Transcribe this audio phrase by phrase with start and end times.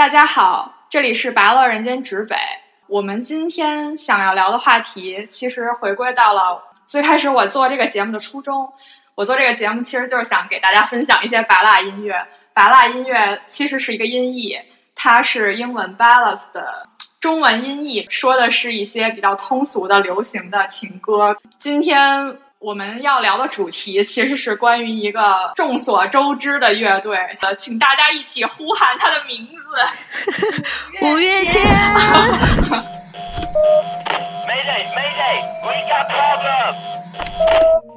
[0.00, 2.34] 大家好，这里是白乐人间指北。
[2.86, 8.72] 我们今天想要聊的话题，其实回归到了最开始我做这个节目的初衷。
[9.14, 12.14] 我做这个节目其实就是想给大家分享一些白蜡音乐。
[12.54, 14.58] 白蜡音乐其实是一个音译，
[14.94, 16.88] 它是英文 ballads 的
[17.20, 21.36] 中文音译，说的是一些比较通俗的流行的情歌。
[21.58, 22.38] 今天。
[22.60, 31.64] 我们要聊的主题其实是关于一个众所周知的乐队，呃，请大家一起呼喊他的名字—— 五月天。
[34.46, 36.74] Mayday, Mayday, we got problem.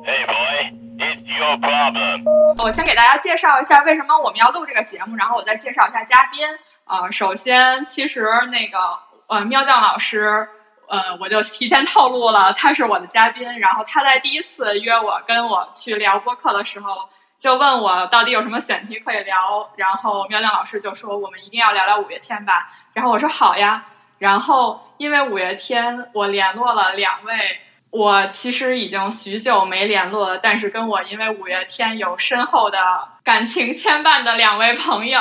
[0.05, 2.23] Hey boy, it's your problem.
[2.63, 6.47] 我先给大家介绍一下为什么我们要录这个节目，然后我再介绍一下嘉宾。
[6.85, 8.79] 啊，首先，其实那个
[9.27, 10.47] 呃，喵酱老师。
[10.87, 13.59] 呃，我就提前透露了，他是我的嘉宾。
[13.59, 17.09] 然后他在第一次约我跟我去聊播客的时候，
[17.39, 19.69] 就问我到底有什么选题可以聊。
[19.75, 22.69] 然后喵酱老师就说我们一定要聊聊五月天吧。
[22.93, 23.85] 然后我说好呀。
[24.19, 27.33] 然后因为五月天，我联络了两位
[27.89, 32.79] 我其实已经许久没联络了，但是跟我因为五月天有深厚的
[33.23, 35.19] 感情牵绊的两位朋友。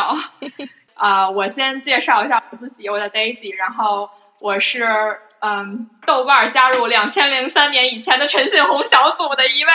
[0.94, 3.56] 啊，我先介绍一下我自己，我叫 Daisy。
[3.56, 5.18] 然后我是。
[5.44, 9.70] 嗯，豆瓣加入两千零三年以前的陈信宏小组的一位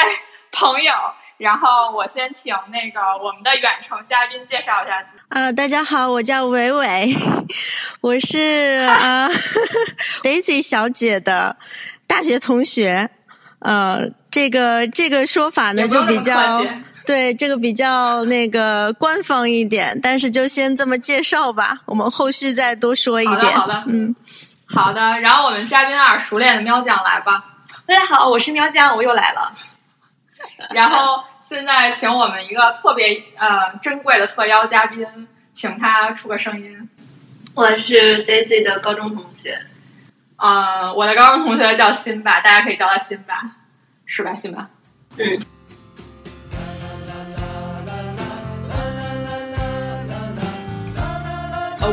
[0.50, 0.94] 朋友，
[1.38, 5.24] 然后我先请那个我们的远程嘉宾介绍一下自己。
[5.28, 7.14] 呃，大家好，我叫伟伟，
[8.00, 9.30] 我是啊
[10.24, 11.58] Daisy 小姐的
[12.08, 13.10] 大学同学。
[13.60, 16.64] 呃，这个这个说法呢就比较
[17.06, 23.54] 对，这个比较那个官方一点，但是就先这么介绍吧，我们后续再多说一点。
[23.54, 24.16] 好的，嗯。
[24.70, 27.58] 好的，然后我们嘉宾二熟练的喵酱来吧。
[27.86, 29.54] 大家好，我是喵酱，我又来了。
[30.72, 36.90] 然后现在请我们一个特别呃珍贵的特邀嘉宾，请他出个声音。
[37.54, 39.58] 我是 Daisy 的高中同学。
[40.36, 43.42] 呃，我的高中同学叫辛巴，大家可以叫他辛巴，
[44.06, 44.70] 是吧，辛巴？
[45.18, 45.40] 嗯。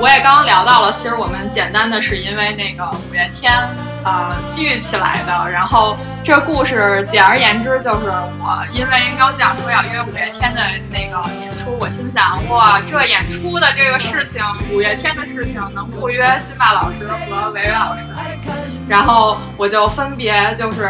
[0.05, 3.51] 我也刚刚聊到了，其实我们简单的是因为那个五月天，
[4.05, 5.51] 呃，聚起来的。
[5.51, 10.61] 然后这故事简而言之，就是我因为喵酱说要约五月天的
[10.91, 18.05] 那个演出，我心想，哇，这演出的这个事情，五月天的事情，能不约辛巴老师和维维老师？
[18.87, 20.85] 然后我就分别就是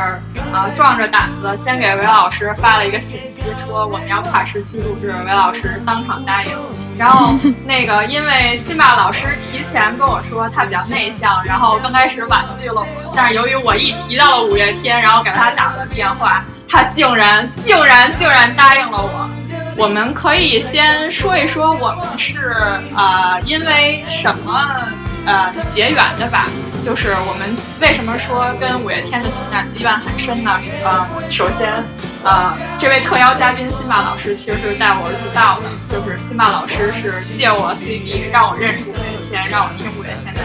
[0.53, 6.51] 啊，壮着胆子先给维老师发了一个信息，说我们要跨时期录制，韦老师当场答应。
[6.97, 7.35] 然后
[7.65, 13.13] 那个，因为辛巴老师提前跟我说他比较内向，然后刚开始婉拒了我。
[13.17, 19.29] 但是由于我一提到了五月天，然后给他打了电话，他竟然竟然竟然答应了我。
[19.77, 22.55] 我们可以先说一说我们是
[22.97, 24.71] 呃因为什么
[25.27, 26.47] 呃结缘的吧？
[26.81, 30.61] 就是我们为什么说跟五月天的情感羁绊很深呢？
[30.85, 31.83] 呃，首先。
[32.25, 40.41] 呃，这位特邀嘉宾辛巴老师其实是带我入道的，就是辛巴老师是借我 CD 让我认识五月天，让我听五月天的。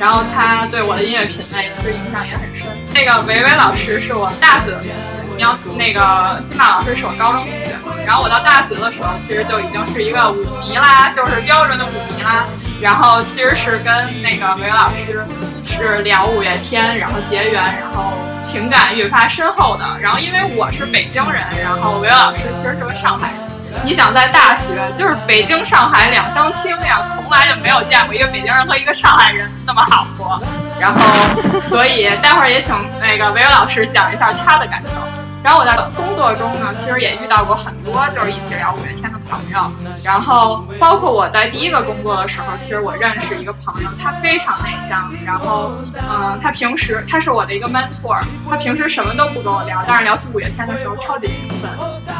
[0.00, 2.66] 然后他对我的音乐品味其实影响也很深。
[2.94, 7.76] 那个维维老师是我大学的同学，喵那个辛巴老师是我高中同学。
[8.06, 12.46] 然后我到大学的时候，其实就已经是一个舞迷啦，就是标准的舞迷啦。
[12.80, 15.24] 然后其实是跟那个韦老师
[15.66, 18.12] 是聊五月天，然后结缘，然后。
[18.42, 23.38] 情感愈发深厚的，然后因为我是北京人，然后韦老师其实是个上海人。
[23.84, 30.42] 你想在大学，就是北京、上海两相亲呀，从来就没有见过一个北京人和一个上海人那么好过。
[30.80, 35.19] 然后，所以待会儿也请那个韦老师讲一下他的感受。
[35.42, 39.72] 然后我在工作中呢，其实也遇到过很多就是一起聊五月天的朋友。
[40.04, 45.10] 然后包括我在第一个工作的时候，其实我认识一个朋友，他非常内向。
[45.24, 51.70] 然后，嗯，他平时他是我的一个 mentor，他平时什么都不跟我聊，但是聊起五月天的时候超级兴奋。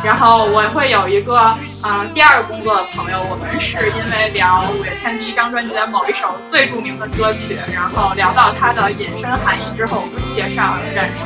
[0.03, 1.54] 然后我会有一个，
[1.84, 11.24] 嗯，第二个工作的朋友，我们是因为聊五月天第一张专辑的某一首最著名的歌曲，然后聊到它的引申含义之后，我们介绍认识。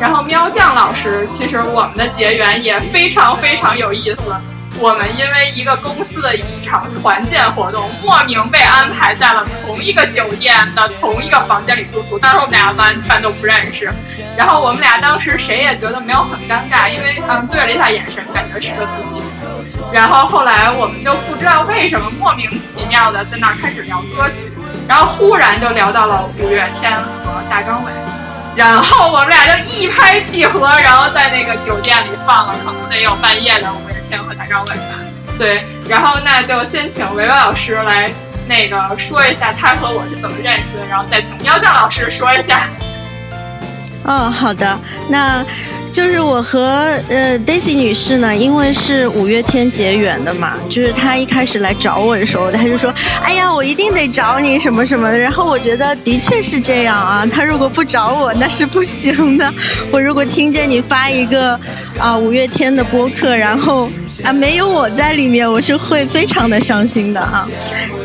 [0.00, 1.27] 然后喵酱老师。
[1.36, 4.18] 其实我们的结缘也非常非常有意思。
[4.80, 12.16] 我们因为一个公司的一场团建活动，莫名被安排在了同一个酒店的同一个房间里住宿。
[12.16, 13.92] 当时我们俩完全都不认识，
[14.36, 19.22] 然后我们俩当时谁也觉得没有很尴尬，因为嗯对了一下眼神，感觉是个自己。
[19.90, 24.52] 然后后来我们就不知道为什么莫名其妙的在那儿开始聊歌曲，
[24.86, 27.90] 然后忽然就聊到了五月天和大张伟。
[28.58, 34.98] 然后我们俩就一拍即合，然后在那个酒店里放了，可能得有半夜的五月天和大张伟吧。
[35.38, 38.10] 对，然后那就先请维维老师来
[38.48, 42.68] 那个说一下他和我是怎么认识的，然后再请喵酱老师说一下。
[44.04, 44.78] 哦，好的，
[45.08, 45.44] 那
[45.90, 46.60] 就是我和
[47.08, 52.92] 呃 Daisy 女士呢，因为是五月天结缘的嘛，就是她一开始来找我的时候，她就说
[53.22, 59.52] ：“哎呀，我一定得找你什么什么的。”然后我觉得的确是这样啊，她如果不找我那是不行的。
[59.90, 61.58] 我如果听见你发一个
[61.98, 63.90] 啊五月天的播客，然后。
[64.24, 67.46] 啊，没有我在里面，我是会非常的伤心的啊，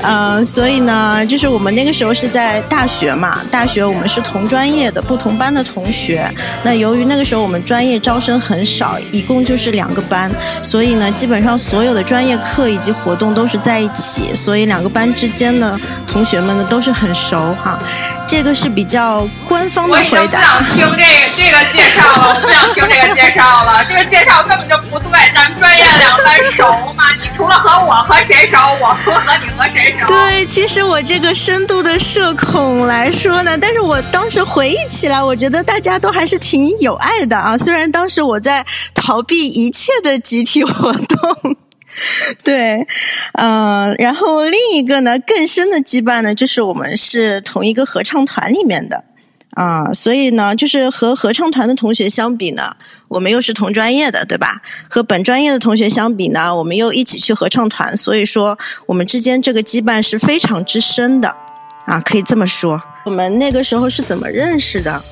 [0.01, 6.30] 呃，所以呢，就是我们那个时候是在大学嘛，大学我们是同专业的不同班的同学，
[6.63, 10.31] 那由于那个时候我们专业招生很少，一共就是两个班，
[10.62, 17.80] 所以呢，基本上所有的专业课以及活动都是在一起，所以两个班之间呢同学们呢都是很熟哈，
[18.27, 20.57] 这个是比较官方的回答。
[20.57, 25.83] 我不想听这个这个介绍了，我不想听这个介绍了，这个介绍根本就不对，咱们专业。
[26.06, 26.64] 两班熟
[26.94, 27.04] 吗？
[27.22, 28.58] 你除了和我和谁熟？
[28.82, 30.06] 我除了和你和谁熟？
[30.08, 37.58] 对，其实我这个深度的社恐来说呢，但是我当时回忆起来，我觉得大家都还是挺有爱的啊。
[37.58, 41.56] 虽然当时我在逃避一切的集体活动，
[42.44, 42.86] 对，
[43.34, 49.06] 嗯，然后另一个呢，更深的羁绊呢，就是我们是同一个合唱团里面的。
[49.56, 52.76] 啊，所以呢，就是和合唱团的同学相比呢，
[53.13, 54.60] 我们又是同专业的，对吧？
[54.89, 58.57] 和本专业的同学相比呢，我们又一起去合唱团，所以说
[58.88, 61.30] 我们之间这个羁绊是非常之深的，
[61.86, 62.81] 啊，可以这么说。
[63.06, 65.04] 我们那个时候是怎么认识的？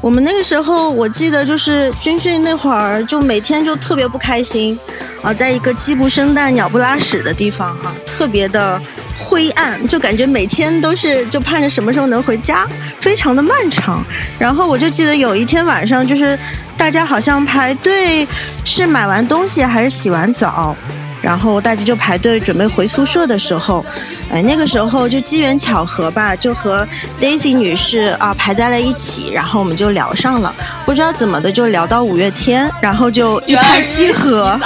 [0.00, 4.78] 我们那个时候，我记得就是军训那会儿，就每天就特别不开心，
[5.22, 8.80] 啊，在一个鸡不生蛋、鸟不拉屎的地方，哈，特别的
[9.16, 12.66] 灰暗，就感觉每天都是就盼着什么时候能回家，
[13.00, 14.04] 非常的漫长。
[14.38, 16.38] 然后我就记得有一天晚上，就是
[16.76, 18.26] 大家好像排队
[18.64, 20.76] 是买完东西还是洗完澡。
[21.20, 23.84] 然后大家就排队准备回宿舍的时候，
[24.32, 26.86] 哎，那个时候就机缘巧合吧，就和
[27.20, 30.54] Daisy 女士啊排在了一起，然后我们就聊上了，
[30.86, 34.58] 不知道怎么的就聊到五月天，然后就一拍即合。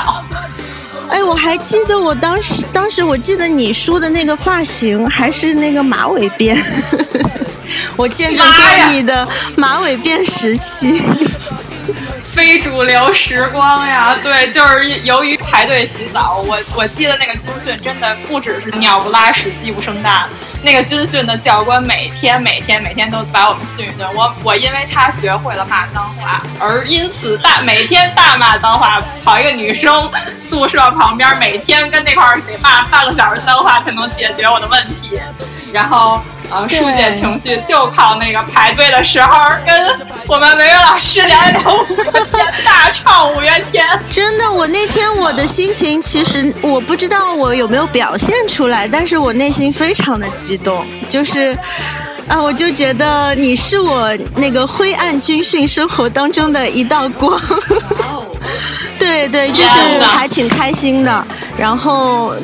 [1.09, 6.57] 哎，我还记得我当时，当时我记得你梳的那个发型还是那个马尾辫，
[7.97, 11.03] 我见证过你的马尾辫时期。
[12.35, 20.27] 非主流时光呀，对，就是由于排队洗澡，我我记得那个军训真的不只是鸟不拉屎鸡不生蛋，
[20.63, 35.21] 那个军训的教官每天每天每天都把我们训一顿，我我因为他学会了骂脏话，而因此大每天大骂脏话，跑一个女生宿舍旁边，每天跟那块儿得骂半个小时脏话才能解决我的问题，
[35.71, 36.23] 然后。
[36.51, 41.61] 啊，疏解情绪就靠那个排队的时候跟我们维维老师聊聊
[42.33, 43.87] 天，大唱五月天。
[44.11, 51.57] 真的，我那天我的心情其实我不知道我有没有表现出来，但是我内心非常的激动，就是
[52.29, 57.41] 啊，我就觉得你是我那个灰暗军训生活当中的一道光。
[58.99, 61.27] 对对，就是还挺开心的。
[61.59, 62.35] 然后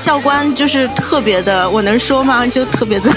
[0.00, 2.46] 教官就是特别的，我能说吗？
[2.46, 3.12] 就特别的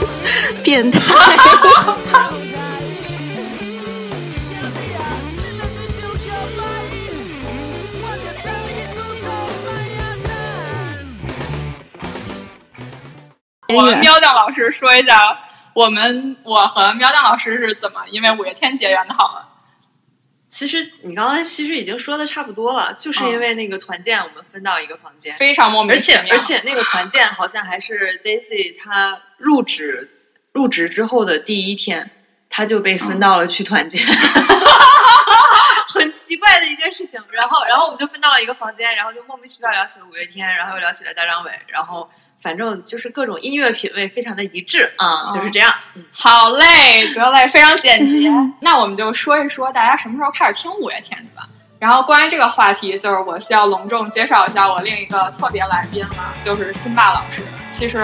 [0.62, 1.00] 变态。
[13.68, 15.40] 我们喵酱老师说一下，
[15.74, 19.14] 我们我和喵酱老师是怎么因为五月天结缘的？
[19.14, 19.48] 好了。
[20.48, 26.20] 其实你刚才其实已经说的差不多了，就是因为那个团建，我们分到一个房间，非常莫名其妙。
[26.30, 30.08] 而且而且那个团建好像还是 Daisy 她入职
[30.52, 32.08] 入职之后的第一天，
[32.48, 34.00] 她就被分到了去团建，
[35.92, 37.20] 很奇怪的一件事情。
[37.32, 42.08] 然后然后我们就分到了一个房间，然后就莫名其妙聊起了五月天，然后又聊起了大张伟，然后。
[42.40, 45.72] 反正就是各种音乐品味非常的一致啊，就是这样。
[46.12, 48.30] 好嘞，得嘞，非常简洁。
[48.60, 51.48] 那我们就说一说大家什么时候开始听五月天的吧。
[51.78, 57.42] 然后关于这个话题，就是我需要隆重介绍一下我另一个特别来宾了，就是辛巴老师。
[57.70, 57.98] 其实，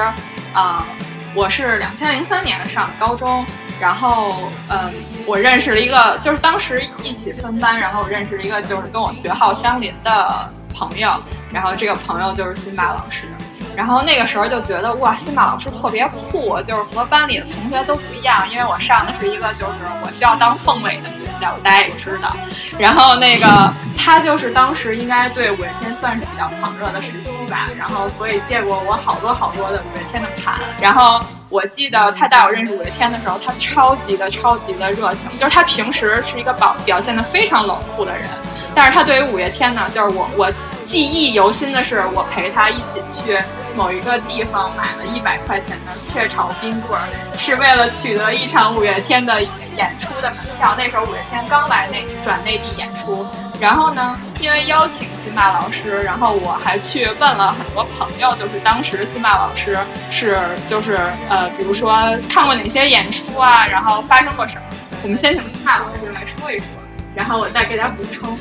[0.53, 0.87] 啊，
[1.35, 3.45] 我是两千零三年上的高中，
[3.81, 4.93] 然后，嗯，
[5.25, 11.11] 我认识了一个，就是当时一起分班，然后认识了一个就是跟我学号相邻的朋友，
[11.51, 13.27] 然后这个朋友就是辛巴老师。
[13.77, 19.73] 然后那个时候就觉得哇，辛巴老师特别酷，就是和班里的同学都不一样，因为我上的是一个就是
[20.05, 22.35] 我需要当凤尾的学校，大家也知道。
[22.79, 30.61] 然后那个他就是当时应该对五月天算是比较狂热的时期吧，然后所以借过我好多好多的五月天的盘。
[30.81, 31.21] 然后
[31.53, 38.27] 我记得他带我认识五月天的时候，他超级的超级的热情，就是他平时是一个表表现的非常冷酷的人，
[38.75, 40.51] 但是他对于五月天呢，就是我我。
[40.85, 43.39] 记忆犹新的是，我陪他一起去
[43.75, 47.07] 某一个地方买了一百块钱的雀巢冰棍儿，
[47.39, 50.75] 是为了取得一场五月天的演出的门票。
[50.77, 53.25] 那时候五月天刚来内转内地演出，
[53.63, 59.79] 然后呢，因为邀请辛巴老师，然后我还去问了很多朋友，就是当时辛巴老师
[60.11, 61.97] 是就是呃，比如说
[62.29, 64.63] 看过哪些演出啊，然后发生过什么。
[65.05, 66.67] 我们先请辛巴老师来说一说，
[67.15, 68.37] 然后我再给他补充。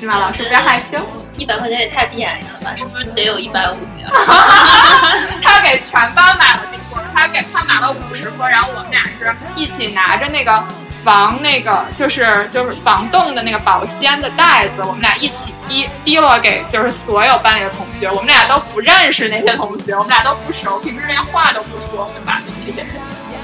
[0.00, 0.98] 辛巴老师别害羞。
[1.36, 2.74] 一百块钱也太便宜了吧？
[2.74, 4.08] 是不是得有一百五呀？
[5.42, 18.10] 他给全班买了冰棍儿，他给他买了五十颗，然后我们俩是一起拿着那个防那个就是就是防冻的那个保鲜的袋子，我们俩一起滴滴落给就是所有班里的同学。
[18.10, 22.40] 我们俩都不认识那些同学，我们俩都不熟，平时连话都不说，对吧？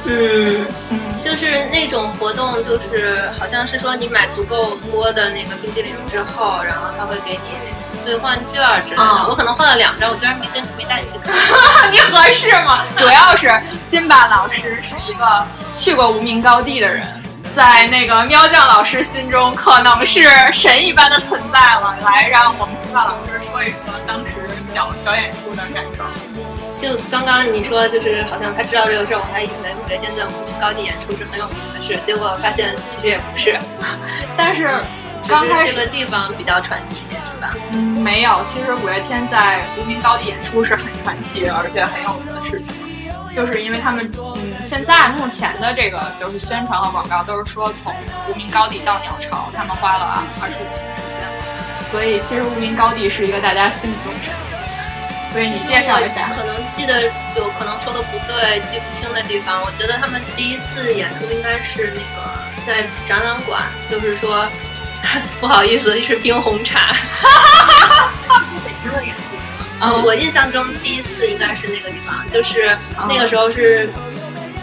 [0.08, 0.66] 嗯，
[1.22, 9.02] 就是那种活动，就是好像是说你买足够多的那个冰激凌之后，然后他会给你兑换券之类的。
[9.02, 11.34] 啊我可能换了两张，我居然没跟没带你去看。
[11.90, 12.80] 你合适吗？
[12.96, 13.50] 主要是
[13.82, 17.06] 辛巴老师是一个去过无名高地的人，
[17.56, 21.96] 在那个喵酱老师心中可能是神一般的存在了。
[22.04, 26.04] 来，让我们辛巴老师说一说当时小小演出的感受。
[26.76, 33.58] 就刚刚你说，就是好像他知道这个事儿，我还以为五月天在无名高地演出是很有名的事，结果发现其实也不是，
[34.36, 34.68] 但是
[35.24, 37.54] 只刚开始是这个地方比较传奇，是吧？
[37.72, 42.72] 嗯没有，其实五月天在无名高地演出是很传奇而且很有名的事情。
[43.34, 47.92] 就是因为他们，嗯，现在目前的这个就是宣传和广告都是说从
[48.30, 54.65] 无名高地到鸟巢，他们花了二十五年的时间，所以其实无名高地是一个大家心目中神的存在。
[55.36, 57.02] 所以你介绍一下我，可能记得
[57.36, 59.60] 有可能说的不对，记不清的地方。
[59.60, 64.48] 我觉得他们第一次演出应该是那个在展览馆，就是说
[65.38, 66.96] 不好意思，是冰红茶。
[68.64, 69.22] 北京的演出。
[69.82, 72.74] 嗯，我印象中第一次应该是那个地方，就是
[73.06, 73.90] 那个时候是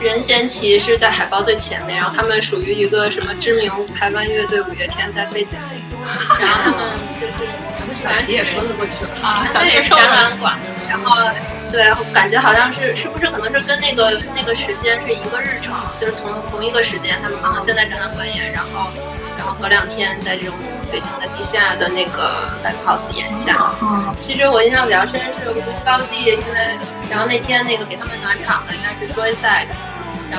[0.01, 5.83] 任贤齐是在海报最前面，然后他们属于一个什么知名台湾乐队五月天在背景里，
[6.41, 7.47] 然后他 们就是
[7.93, 9.09] 小齐也说得过去了。
[9.21, 9.45] 啊，
[9.81, 10.57] 小展览馆，
[10.89, 11.17] 然后
[11.71, 18.91] 对，感觉好像是是不是可能是跟那个那个时间是一个日程，就是同同一个时间，他们可能先在展览馆演，然后
[19.37, 20.53] 然后隔两天在这种
[20.91, 23.71] 北京的地下的那个 live house 演一下。
[23.81, 25.49] 嗯其实我印象比较深是
[25.83, 26.77] 高地，因为
[27.09, 29.25] 然后那天那个给他们暖场的应该是后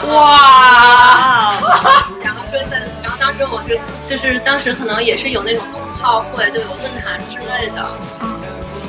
[0.08, 1.54] 哇，
[2.22, 7.86] 然后 Joyside，然后当时我是就是当时可能也是有那种同好会，就有论坛之类的。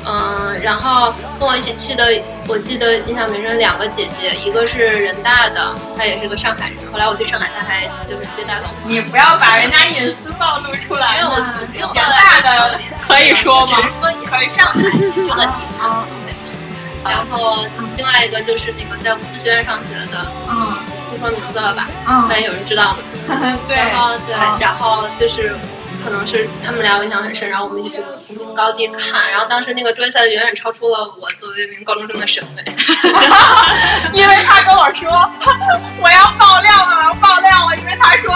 [0.08, 2.06] 嗯，然后跟我一起去的，
[2.46, 6.78] 我记得印象很深，两个姐姐，一个是人大的，她也是个上海人。
[6.92, 8.88] 后来我去上海，她还就是接待了我。
[8.88, 11.54] 你不要把人家隐私暴露出来没有，我嘛。
[11.60, 13.90] 我就后人大的可以说吗只？
[13.90, 15.28] 是说也可以是上海这个地
[15.76, 16.06] 方。
[17.02, 17.64] 然后
[17.96, 20.76] 另外一个就是那个在五四学院上学的，嗯
[21.16, 22.98] 不说名字了吧，嗯万一有人知道呢。
[23.68, 25.56] 对，然后对啊，然后就是
[26.04, 28.02] 可能是他们俩我印象很深，然后我们一起去
[28.38, 32.62] 无名高地看，然后当时那个追赛远远超出了我作为一名高中生的审美。
[34.12, 35.10] 因为他跟我说
[36.00, 38.32] 我要爆料了，我要爆料了，因为他说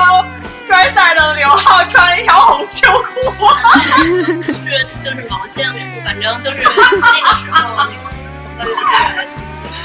[0.66, 3.46] 专赛的刘浩穿了一条红秋裤。
[4.40, 8.10] 就是就是毛线裤，反正就是那个时候那个
[8.58, 9.28] 整个乐队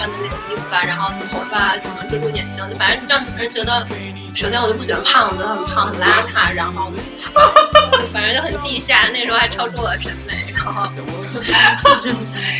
[0.06, 3.88] 穿的那种衣服吧，然后头发只能遮住眼睛，就反正让人觉得，
[4.36, 6.92] 首先我就不喜欢胖子，很胖很邋遢，然后
[7.94, 10.92] 就反正就很地下，那时候还超出我的审美，然后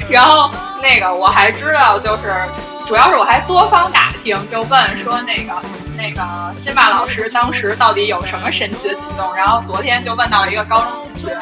[0.10, 0.50] 然后
[0.82, 2.34] 那个我还知道，就是
[2.84, 5.54] 主要是我还多方打听，就问说那个
[6.06, 9.36] 那个辛巴老师当时到底有什么神奇的举动。
[9.36, 11.36] 然后昨天就问到了一个高中同学，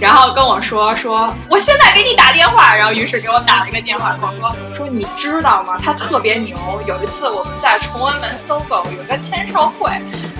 [0.00, 5.78] 然后跟我说说我现在给你打电话，然后于是给我打了一个电话，跟我说说你知道吗？
[5.82, 6.56] 他特别牛。
[6.86, 9.90] 有一次我们在崇文门搜狗有个签售会，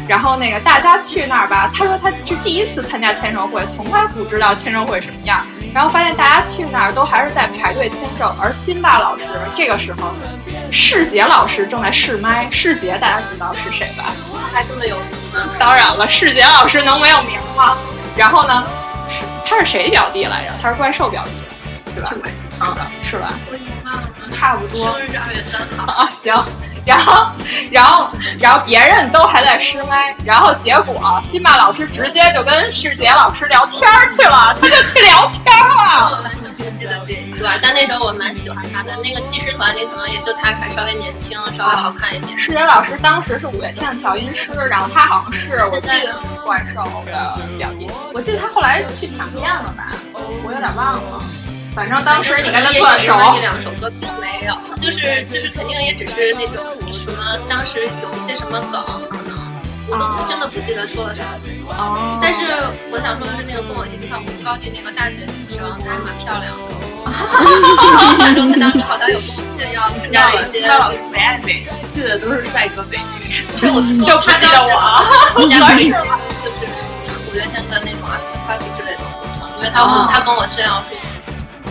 [0.09, 5.45] 然后那个大家去那儿吧，他说他是第一次参加签售会，从来不知道签售会什么样。
[5.75, 10.15] 然后发现大家去那儿都还是在排队签售，而辛巴老师这个时候，
[10.71, 12.51] 世杰老师正在试麦。
[12.51, 14.05] 世杰大家知道是谁吧？
[14.53, 15.51] 还这么有名吗。
[15.59, 17.77] 当然了，世杰老师能没有名吗？
[18.17, 18.65] 然后呢，
[19.09, 20.53] 是他是谁表弟来着？
[20.63, 22.13] 他是怪兽表弟，是吧？
[22.59, 23.35] 啊，是吧？
[23.51, 24.03] 我已经忘了，
[24.35, 24.85] 差不多。
[24.85, 25.93] 生日是二月三号。
[25.93, 26.35] 啊，行。
[26.87, 27.27] 然后，
[27.73, 36.17] 然后，然后别人都还在试麦，然后结果辛巴老师直接就跟世杰老师聊天儿去了，他就去聊天了。
[36.17, 38.97] 我完全不记得这一段，但那时候我蛮喜欢他的。
[39.03, 42.39] 那个技师团里可能也就他还稍微年轻，稍微好看一点。
[42.39, 46.15] 世杰老师当时是五月天的调音师，然后他好像是我记得是
[46.45, 49.89] 怪兽的表弟，我记得他后来去抢片了吧？
[50.15, 51.23] 我有点忘了。
[51.77, 59.37] 反正当时你跟他也特熟，有那么一两首歌并没有，就是就是肯定也只是那种什么，当时有一些什么梗，可能
[59.87, 61.23] 我都哦真的不记得说了啥。
[61.69, 62.41] 哦但是
[62.91, 66.65] 我想说的是，那个跟我一起去看红高地那个大学女生，她还蛮漂亮的。
[68.09, 73.45] 印象中她当时好像有跟我炫耀参加了一些，新老师没爱美女，记得都是帅哥美女。
[73.53, 74.65] 不是我是说就不她当时记得
[75.37, 75.93] 我参加了一些
[76.41, 76.73] 就是
[77.29, 80.97] 五月天的那种 after party 之类的活动，因为她哦她跟我炫耀说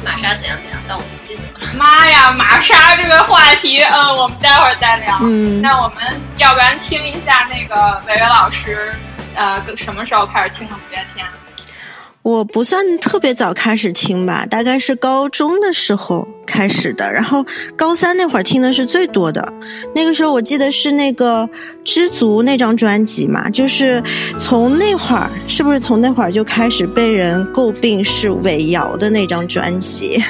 [0.05, 1.73] 玛莎怎样怎样，但我不记得了。
[1.73, 5.17] 妈呀，玛莎这个话题，嗯，我们待会儿再聊。
[5.21, 6.03] 嗯那我们
[6.37, 8.93] 要不然听一下那个伟伟老师，
[9.35, 11.25] 呃，什么时候开始听的五月天？
[12.25, 19.53] 我不算特别早开始听吧，大概是高中的时候开始的，然后高三那会儿听的是最多的。
[19.93, 21.43] 那个时候我记得是那个
[21.83, 24.01] 《知足》那张专辑嘛，就是
[24.39, 30.23] 从那会儿，是不是从那会儿就开始被人诟病是伪摇的那张专辑？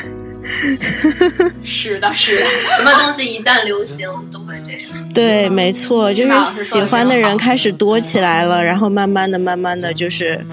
[1.64, 2.46] 是的，是的。
[2.78, 5.14] 什么东西一旦流行都会这样。
[5.14, 10.46] 对，没错，就是喜欢的人开始多起来了，然后慢慢的、慢慢的就是，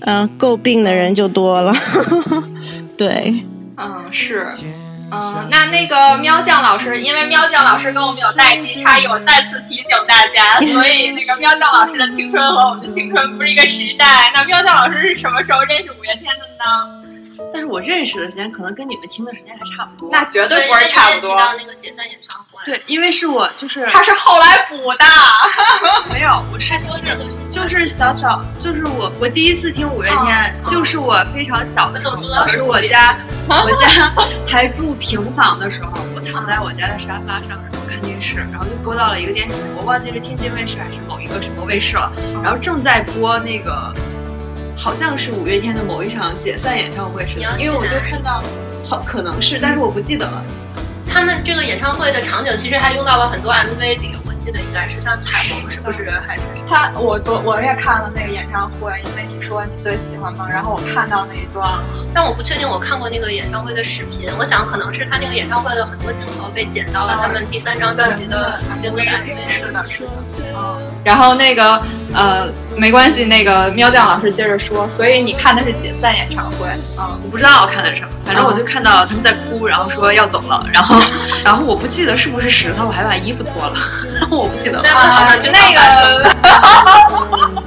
[0.00, 1.74] 嗯、诟病的人就多了。
[2.96, 3.44] 对，
[3.76, 4.48] 嗯，是。
[5.10, 14.30] 嗯，那那个喵酱老师，因为喵酱老师跟我们有代际差异，我再次提醒大家， 所以那个喵酱老师的青春和我们的青春不是一个时代。
[14.34, 17.07] 那喵酱老师是什么时候认识五月天的呢？
[17.52, 20.10] 但是我认识的时间可能跟你们听的时间还差不多。
[20.10, 25.04] 那绝对对，不是差不多到那个解散演唱会，对，因为是我就是他是后来补的。
[26.12, 27.04] 没有，我是就是
[27.50, 33.16] 就是小小，就是我我第一次听五月天，就是我非常小的时候，当时我家
[33.48, 34.12] 我家
[34.46, 43.94] 还住平房的时候，我躺在我家的沙发上，然后看电视，然后就播到了一个电视，我忘记是天津卫视还是某一个什么卫视了，然后正在播那个。
[44.78, 48.40] 好像是五月天的某一场解散演唱会似的，因为我就看到，
[48.84, 50.44] 好可能是，但是我不记得了。
[51.18, 56.08] 他们这个演唱会的场景其实还用到了很多 MV 里，我记得应该是像彩虹，是不是？
[56.24, 56.42] 还是？
[56.64, 61.82] 他我昨我也看了那个演唱会，因为你说你最喜欢嘛，然后我看到那一段了。
[62.14, 69.02] 但我不确定我看过那个演唱会的视频，我想可能是他那个演唱会的很多镜头被剪到了他们第三张专辑的一些 MV
[69.48, 70.08] 是的，是的。
[71.04, 71.82] 然后那个
[72.14, 76.68] 呃，没关系，那个喵酱老师接着说，所以你看的是解散演唱会，
[77.00, 80.96] 嗯，我不知道我看的是什么，反正我就看到他们在哭，然后说要走了，然后
[81.44, 83.74] 然后我不记得是不是石头，我还把衣服脱了，
[84.18, 84.84] 然后我不记得了。
[85.38, 85.80] 就那个，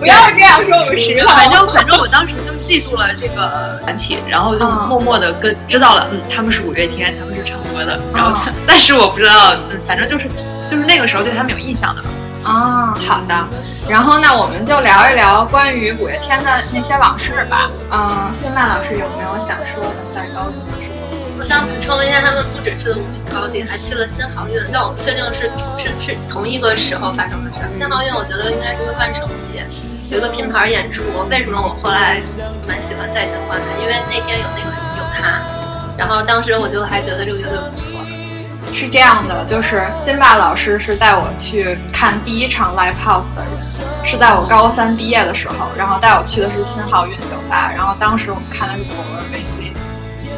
[0.00, 10.28] 不要这样说我们石头，反正反正我当时就记住了这个团体，然后就默默的跟知道了，嗯，他们是五月天，他们是唱歌的，然后他，但是我不知道，嗯，反正就是
[10.68, 12.02] 就是那个时候对他们有印象的。
[12.44, 13.34] 啊、好的。
[13.88, 17.70] 然后那我们就聊一聊关于五月天的那些往事吧。
[17.90, 19.90] 嗯，辛曼老师有没有想说的？
[20.14, 20.52] 在高中
[21.44, 25.42] 我想补充一下，他们不止去了五名高地，还去了新豪运，但我不确定是
[25.76, 27.68] 是是同一个时候发生的事儿。
[27.70, 29.60] 新豪运我觉得应该是个万圣节，
[30.08, 31.02] 有一个拼盘演出。
[31.28, 32.22] 为什么我后来
[32.66, 33.66] 蛮喜欢再循环的？
[33.82, 35.44] 因为那天有那个有他，
[35.98, 37.92] 然后当时我就还觉得这个乐队不错。
[38.72, 43.52] 是这样的，就是辛巴老师是带我去看第一场 live house 的人，
[44.02, 49.70] 是在我高三毕业的时候，然后带我去的是新浩运酒吧，然后当时我们看的是果味 VC，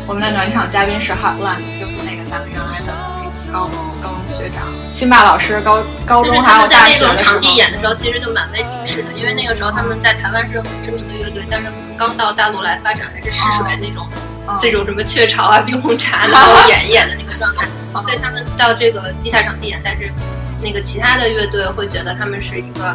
[0.09, 2.93] 我们的暖场嘉宾是 Hotland，就是那个咱们原来的
[3.53, 3.69] 高
[4.01, 11.67] 高中学长，辛巴老师高高就是中还有在那大学的时候种场地演的时候，其实就蛮被鄙视的，因为那个时候他们在台湾是很知名的乐队，但是
[11.99, 14.07] 刚到大陆来发展还是试水那种，
[14.47, 14.57] 哦。
[14.61, 17.67] 这种什么雀巢啊、冰红茶然后演一演的那个状态，
[18.01, 20.09] 所以他们到这个地下场地演，但是
[20.63, 22.95] 那个其他的乐队会觉得他们是一个，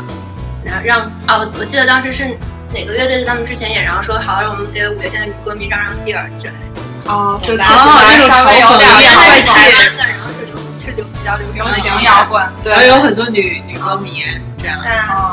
[0.82, 2.26] 让哦，我记得当时是
[2.74, 6.71] 哪个乐队在他们之前演，然后说好让我们给五月天的歌迷让让地儿之类的，
[7.06, 14.24] 哦，就听对吧起来稍微有点原来是儿帅气的，然后是流是流比较流行的摇滚，对，然后有很多女女歌迷
[14.62, 14.80] 这样。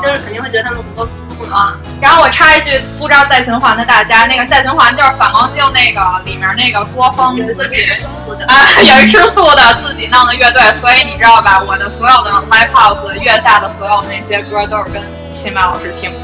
[0.01, 1.75] 就是肯定会觉得他们格格不入嘛。
[2.01, 11.61] 然后我插一句，不知道在循环的大家，那个在循环就是反光镜那个里面那个郭峰有一个自己吃素的，啊，也是吃素的自己弄的乐队，所以你知道吧？
[11.61, 15.01] 我的所有的 live house 月下的所有那些歌都是跟
[15.31, 16.19] 辛巴老师听的。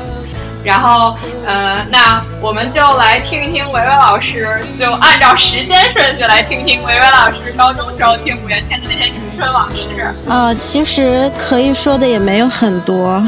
[0.66, 9.84] 然后，呃，那我们就来听一听维维老师，就按照时间顺序来听听维维老师高中时候听五月天的那些青春往事。
[10.28, 13.24] 呃，其实可以说的也没有很多，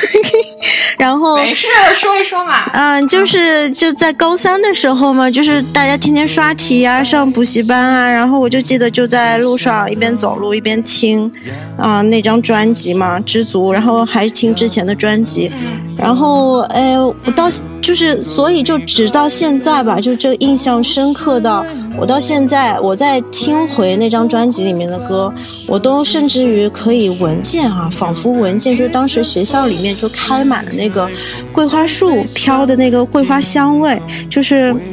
[0.98, 2.64] 然后没事，说一说嘛。
[2.72, 11.30] 嗯，就是就在高三的时候嘛，就是大家天天刷题啊，上补习班啊，然后我就记得就在路上一边走路一边听，
[11.78, 15.52] 啊、那张专辑嘛，《知足》，然后还听之前的专辑，
[15.98, 16.33] 然后
[16.70, 17.48] 哎，我到
[17.82, 21.64] 就是所以就直到现在吧，就这印象深刻到
[21.98, 25.32] 我到现在我在听回那张专辑里面的歌，
[25.66, 31.08] 我都甚至于可以闻见啊，仿佛闻见，就是当时学校里面就开满了那个
[31.52, 34.74] 桂花树飘的那个桂花香味，就是。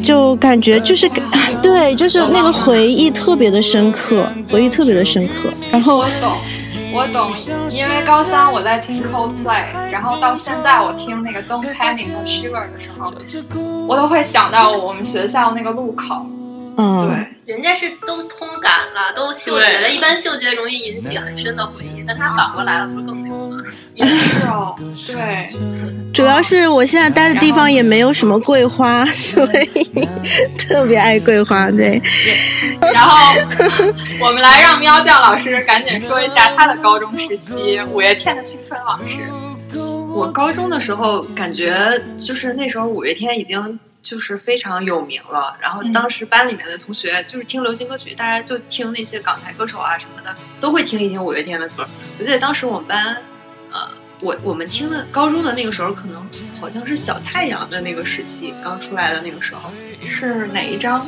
[0.00, 1.10] 就感觉就是，
[1.60, 5.50] 对，就是那个回忆特别的深刻，回忆特别的深刻。
[5.72, 6.04] 然后
[6.94, 7.32] 我懂，
[7.70, 13.12] 因为高三我在听 Coldplay，然后到现在我听那个 Don't Panic 和 Shiver 的时候，
[13.86, 16.26] 我都会想到我们学校那个路口。
[16.80, 17.08] 嗯，
[17.44, 19.90] 对，人家是都通感了，都嗅觉了。
[19.90, 23.62] 一般嗅觉容易引起很深的回忆，但他反过来了，不是更牛吗？
[23.94, 24.76] 也是哦，
[25.08, 25.48] 对，
[26.14, 30.08] 主要是我现在待的地方也没有什么桂花， 所以
[30.56, 31.68] 特别爱桂花。
[31.72, 32.00] 对，
[32.94, 33.34] 然后
[34.20, 39.18] 我们来让喵酱老师赶紧说一下他的高中时期五月天的青春往事。
[40.14, 51.86] 我高中的时候感觉就是那时候五月天已经就是非常有名了，然后当时班里面的同学就是听流行歌曲，大家就听那些港台歌手啊什么的，都会听一听五月天的歌。
[52.18, 53.16] 我记得当时我们班，
[53.72, 56.26] 呃，我我们听的高中的那个时候，可能
[56.60, 59.70] 好像是小太阳的那个时期刚出来的那个时候，
[60.06, 61.04] 是哪一张？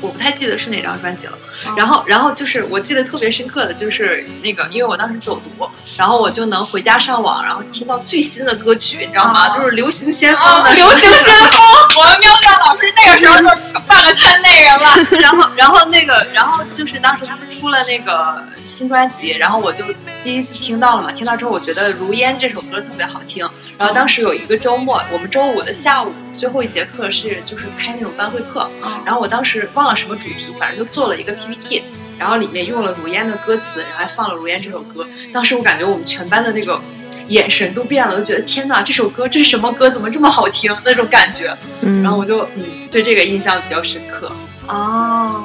[0.00, 1.38] 我不太记得是哪张专辑了。
[1.76, 5.68] 然后，然后就是我记得特别深刻的就是那个，因为我当时走读，
[5.98, 9.48] 然后我就能回家上网，然后听到最新的歌曲，你知道吗？
[9.48, 11.58] 哦就是流行先锋啊，的、流行先锋！
[11.98, 15.20] 我们喵酱老师那个时候就犯了圈内人了。
[15.20, 19.84] 然后，然后那个，然后就是当时他们出了那个新专辑，然后我就
[20.22, 21.12] 第一次听到了嘛。
[21.12, 23.48] 听到之后，我觉得《如烟》这首歌特别好听。
[23.78, 28.70] 然后当时有一个周末，我们周五的下午最后一节课是就是开那种班会课，
[29.04, 31.82] 然后我当时忘了什么主题，反正就做了一个 PPT，
[32.22, 35.04] 然后里面用了《如烟》的歌词，然后还放了《如烟》这首歌。
[35.32, 36.80] 当时我感觉我们全班的那个。
[37.28, 39.88] 眼神都变了，都觉得天哪，这首歌这是什么歌？
[39.88, 40.76] 怎么这么好听？
[40.84, 44.30] 那种感觉，嗯然后我就嗯对这个印象比较深刻。
[44.66, 45.44] 哦，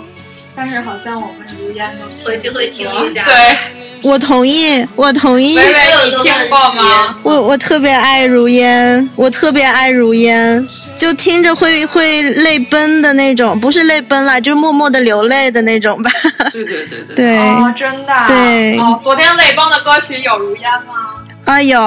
[0.55, 3.23] 但是好像我们如烟都回去会听一下。
[3.23, 3.57] 对，
[4.03, 5.57] 我同意，我同意。
[5.57, 5.71] 微微
[6.05, 7.17] 你听过吗？
[7.23, 16.09] 我我特别爱如烟，我特别爱如烟，就听着会会泪奔的那种，不是泪奔了，就是默默的流泪的那种吧。
[16.51, 17.15] 对对对对。
[17.15, 18.25] 对，哦，真的啊。
[18.27, 21.13] 对哦，昨天泪崩的歌曲有如烟吗？
[21.47, 21.79] 啊有，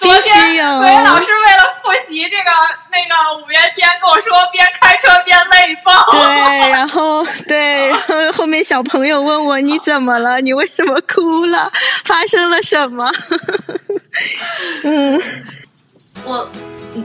[0.00, 0.78] 必 昨天须有。
[0.80, 2.50] 伟老师为了复习这个
[2.90, 5.94] 那个五月天，跟我说边开车边泪崩。
[6.10, 10.40] 对，然后对，然后后面小朋友问我你怎么了？
[10.40, 11.70] 你为什么哭了？
[12.04, 13.08] 发生了什么？
[14.82, 15.22] 嗯，
[16.24, 16.50] 我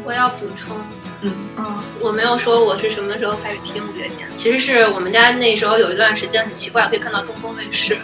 [0.03, 0.75] 我要补充，
[1.21, 7.95] 嗯嗯我没有说我是什么时候开始听五月天，其实是我们家那时候有一段时间很奇怪，可以看到东风卫视。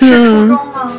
[0.00, 0.92] 是初嗯中吗？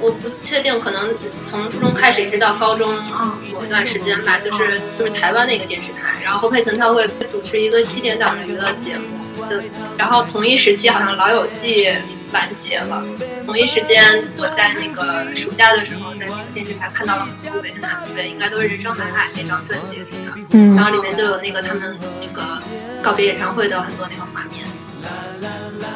[0.00, 9.56] 我不确定，可能从初中开始一直到高中嗯某一段时间吧，就是就是台湾的一个电视台，然后侯佩岑她会主持一个七点档的娱乐节目，就
[9.96, 11.86] 然后同一时期好像《老友记》
[12.32, 13.02] 完结了，
[13.46, 22.62] 同一时间我在那个暑假的时候在那个电视台看到了很多五月天的 MV，应该都是《人生海海》那张专辑里的，嗯然后里面就有那个他们那个
[23.02, 24.64] 告别演唱会的很多那个画面。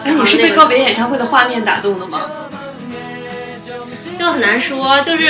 [0.04, 2.22] 哎，你是被告别演唱会的画面打动的吗？
[4.18, 5.28] 这个很难说，就是，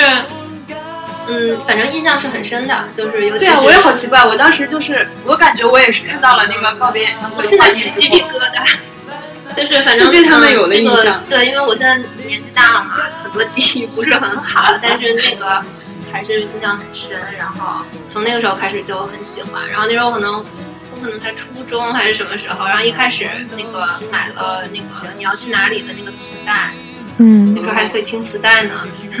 [1.27, 8.65] 嗯，反正印象是很深的，就是尤其是对啊，我也好奇怪，我当时就是我感觉我也是看到了那个告别演唱会我现在起鸡皮疙瘩，
[9.55, 15.63] 就是反正就对他们有了嗯这个印象对，因为我现在年纪大了嘛， 很多记忆不是很好，但是那个
[16.11, 17.17] 还是印象很深。
[17.37, 26.71] 然后从那个时候开始就很喜欢，然后那时候可能我可能在初中还是什么时候，然后一开始那个买了那个你要去哪里的那个磁带，
[27.17, 28.71] 嗯那时候还可以听磁带呢，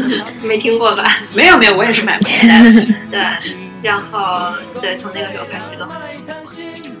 [0.41, 1.19] 没听过吧？
[1.33, 2.71] 没有没有，我也是买过磁带的。
[3.11, 6.37] 对，然后对，从那个时候开始就很喜欢。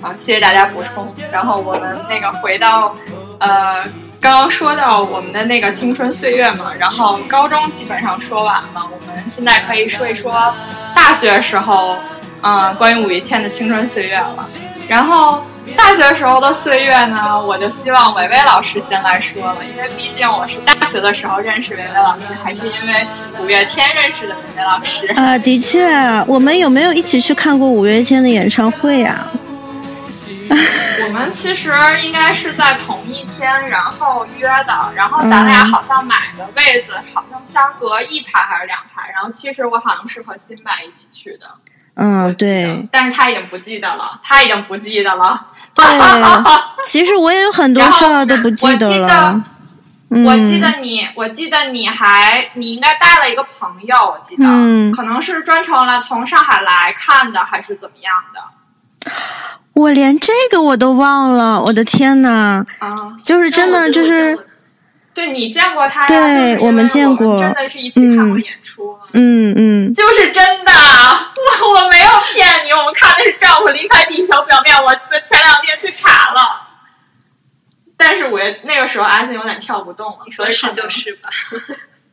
[0.01, 1.13] 好，谢谢大家补充。
[1.31, 2.95] 然后我们那个回到，
[3.39, 3.83] 呃，
[4.19, 10.53] 刚刚说到我们的那个青春岁月嘛，然后高中基本上说完了，我们现在可以说一说
[10.93, 11.97] 大学时候，
[12.41, 14.47] 嗯、关于五月天的青春岁月了。
[14.87, 23.05] 然后大学时候的岁月呢，我就希望伟伟老师先来说了，因为毕竟我是大学的时候认识伟伟老师，还是因为
[23.39, 25.07] 五月天认识的伟伟老师。
[25.13, 25.85] 啊，的确，
[26.27, 29.27] 我们有没有一起去看过五月天的演唱会啊？
[31.05, 41.49] 我们其实应该是在同一天，然后约的，然后咱俩好像买的位子好像相隔一排还是两排，然后其实我好像是和辛柏一起去的，
[41.95, 45.47] 嗯，对但是他已经不记得了，他已经不记得了。
[45.75, 45.85] 对，
[46.85, 49.33] 其实我也有很多事儿都不记得了。
[50.09, 59.11] 嗯我记得你，我记得你还你应该带了一个朋友，我记得，嗯可能是专程来从上海来看的，还是怎么样的
[59.73, 62.63] 我连这个我都忘了，我的天呐！
[62.77, 62.95] 啊？
[63.23, 64.37] 就是真的就是，
[65.13, 66.07] 对你见过他呀？
[66.07, 68.97] 对就是我们见过真的是一起看过演出。
[69.13, 76.67] 嗯嗯，就是真的，我我没有骗你，我们看的是《丈夫离开地球表面》，我前两天去查了。
[77.95, 81.29] 但是我也那个时候阿信有点跳不动了，你说是所以可能就是吧。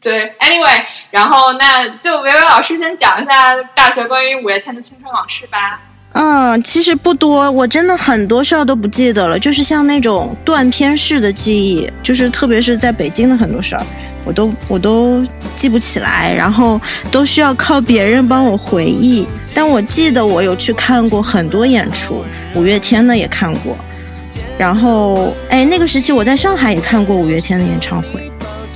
[0.00, 5.80] 对，anyway，然后那就维维老师先讲一下大学关于五月天的青春往事吧。
[6.12, 13.86] 嗯，其实不多，我真的很多事儿都不记得了，就是像那种断片式的记忆，就是特别是在北京的很多事儿，
[14.24, 15.22] 我都我都
[15.54, 16.80] 记不起来，然后
[17.12, 19.24] 都需要靠别人帮我回忆。
[19.54, 23.76] 但我记得我有去看过很多演出，五月天的也看过，
[24.58, 28.29] 然后哎，那个时期我在上海也看过五月天的演唱会，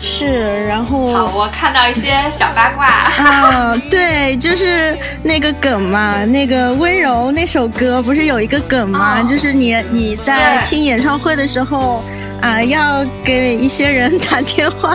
[0.06, 2.86] 是，然后好，我看到一些小八卦。
[2.86, 9.22] 啊，对，就是那个梗嘛，那个温柔那首歌不是有一个梗吗？
[9.22, 12.04] 哦就是你你在听演唱会的时候
[12.42, 14.94] 啊，要给一些人打电话。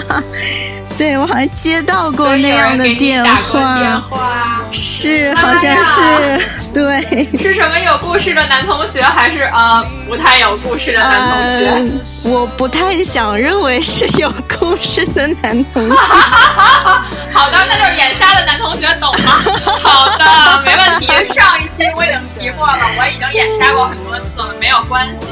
[1.00, 6.42] 对我好像接到过那样的电话，电话是，好像呀是，
[6.76, 7.40] 对。
[7.42, 11.70] 是什么有故事的男同学，还是呃不太有故事的男同学？
[11.74, 12.02] 嗯，
[12.34, 15.96] 我不太想认为是有故事的男同学。
[17.32, 19.32] 好的，那就是眼瞎的男同学，懂吗？
[19.82, 21.08] 好的，没问题。
[21.34, 25.26] 上一期我已经提过了，我已经眼瞎过很多次了，没有关系。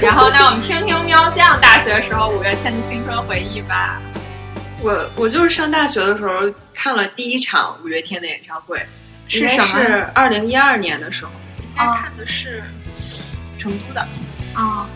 [0.00, 4.00] 然后，那我们听听喵酱大学时候五月天的青春回忆吧。
[4.84, 8.78] 我我就是上大学的时候看了第一场五月天的演唱会，
[9.26, 11.30] 是什么是二零一二年的时候，
[11.62, 12.62] 应该啊看的是
[13.58, 14.06] 成都的。
[14.52, 14.86] 啊，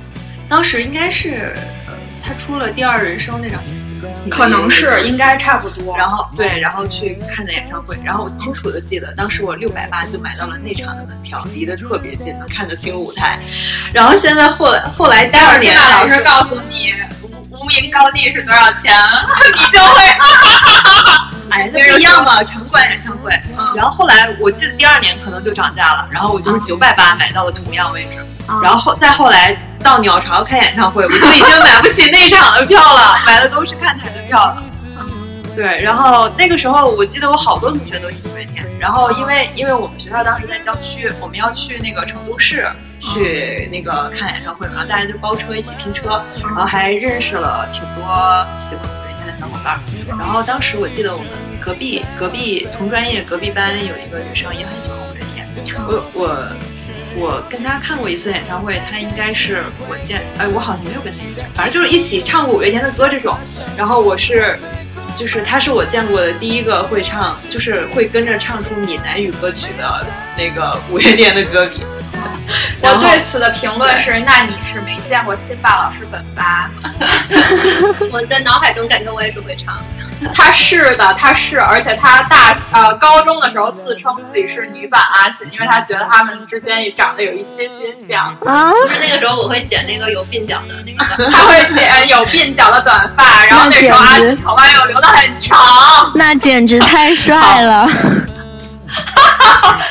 [0.46, 3.58] 当时应该是呃，他出了《第二人生》那张
[3.98, 5.96] 专辑，可能是，应该差不多。
[5.96, 13.38] 然后对，然后去看的演唱会，然后我清楚的记得，当时我六百八就买到了那场的门票，离得特别近，能看得清舞台。
[13.90, 16.92] 然后现在后来后来第待会儿二年老师告诉你
[17.50, 18.94] 无无名高地是多少钱，
[19.54, 20.02] 你就会
[21.50, 23.32] 哎，那不一样嘛，场馆演唱会。
[23.56, 28.18] 嗯然后后来我记得第二年可能就涨价了，然后我就是九百八买到了同样位置，
[28.62, 34.62] 然后后再后来到鸟巢开演唱会，我就已经买不起内场的票了，买的都是看台的票了。
[35.58, 42.64] 对，然后那个时候我记得我好多同学都是五月天，然后因为因为我们学校当时在郊区，我们要去那个成都市
[43.00, 49.80] 去那个看演唱会嘛，然后大家就包车一起拼车，然后还认识了挺多喜欢五月天的小伙伴儿。
[50.16, 51.26] 然后当时我记得我们
[51.60, 55.44] 隔壁隔壁同专业隔壁班有一个女生也很喜欢五月天，
[55.88, 56.56] 我我
[57.16, 63.36] 我跟她看过一次演唱会，她应该是我见哎我好像没有跟她一起，反正就是一起唱过五月天的歌这种。
[63.76, 64.56] 然后我是
[65.18, 71.82] 就是他是我见过的第一个会唱，就是会跟着唱出闽南语歌曲的那个 五月天的歌迷。
[72.80, 76.70] 我对此的评论是：那你是没见过辛巴老师本吧？
[78.10, 79.82] 我在脑海中感觉我也是会唱。
[80.34, 88.36] 他是的，他是，而且他大呃高中的时候自称自己是女版阿信，因为他觉得他们之间也长得有一些些像。
[88.44, 91.04] 啊，就是那个时候我会剪那个有鬓角的那个。
[91.30, 95.56] 他会剪有鬓角的短发，然后那时候阿信头发又留的很长。
[96.14, 97.88] 那简直太帅了！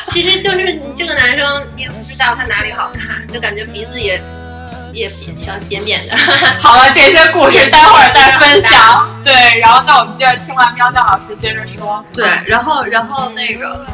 [0.09, 4.21] 其实就是你这个男生，你也不知道他哪里好看，就感觉鼻子也
[4.97, 6.17] 也扁小扁扁的。
[6.59, 9.07] 好了，这些故事待会儿再分享。
[9.23, 12.03] 对，然后那我们接着听完喵喵老师接着说。
[12.13, 13.85] 对，然后然后那个，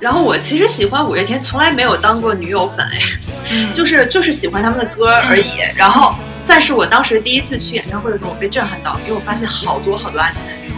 [0.00, 2.86] 然后我其实喜欢五月天，从来没有当过女友粉
[3.50, 5.52] 哎，就是就是喜欢他们的歌而已。
[5.74, 6.14] 然后，
[6.46, 10.74] 但是我当时第一次去演唱会的时候，我被震撼到，因为我发现好多好多阿信的女友。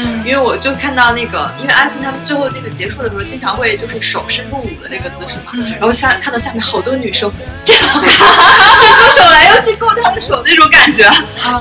[0.00, 7.30] 嗯，因为我就看到那个，因为阿信他们最后那个结束的时候，经常会就是手伸出舞的那个姿势嘛，然后下看到下面好多女生
[7.64, 11.02] 这样伸出手来又去勾他的手那种感觉，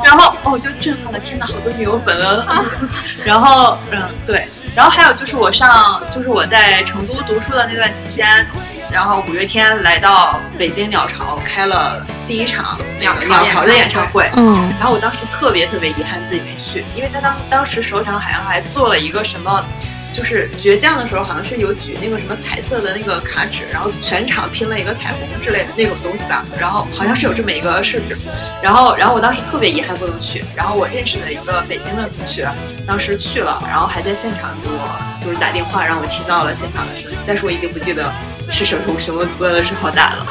[0.06, 2.46] 然后哦我就震撼了，天哪，好多女友粉了。
[3.26, 8.46] 然后嗯对，然后还有就是我上就是我在成都读书的那段期间，
[8.92, 19.64] 然后五月天来到北京鸟巢开了第一场鸟巢鸟巢的演唱会，嗯，然后我当时特别特别遗憾自己没去，因为他当当时首场好像还做了一个什么，
[20.12, 28.18] 就是倔强的时候好像是有举那个什么彩色的那个卡纸，然后全场拼了一个彩虹之类的那种东西吧，然后好像是有这么一个设置，
[28.62, 32.50] 然后然后我当时特别遗憾不能去，然后我认识的一个北京的同学
[32.86, 38.12] 当时去了，然后还在现场给我就是打电话让我听到了现场的声音，但是我已经不记得
[38.52, 40.26] 是什么什么歌的时候打了。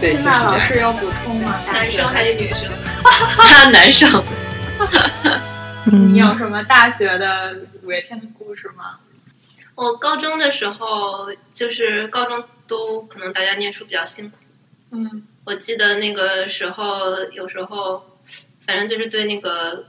[0.00, 0.38] 对，就是这样。
[0.40, 1.60] 辛巴老师有补充吗？
[1.72, 2.70] 男生还是女生？
[3.36, 4.08] 他 男生。
[5.92, 8.98] 嗯你，有什么大学的五月天的故事吗？
[9.74, 14.36] 我高中的时候，就是高中都可能大家念书比较辛苦。
[14.92, 18.18] 嗯我记得那个时候，有时候
[18.60, 19.86] 反正就是对那个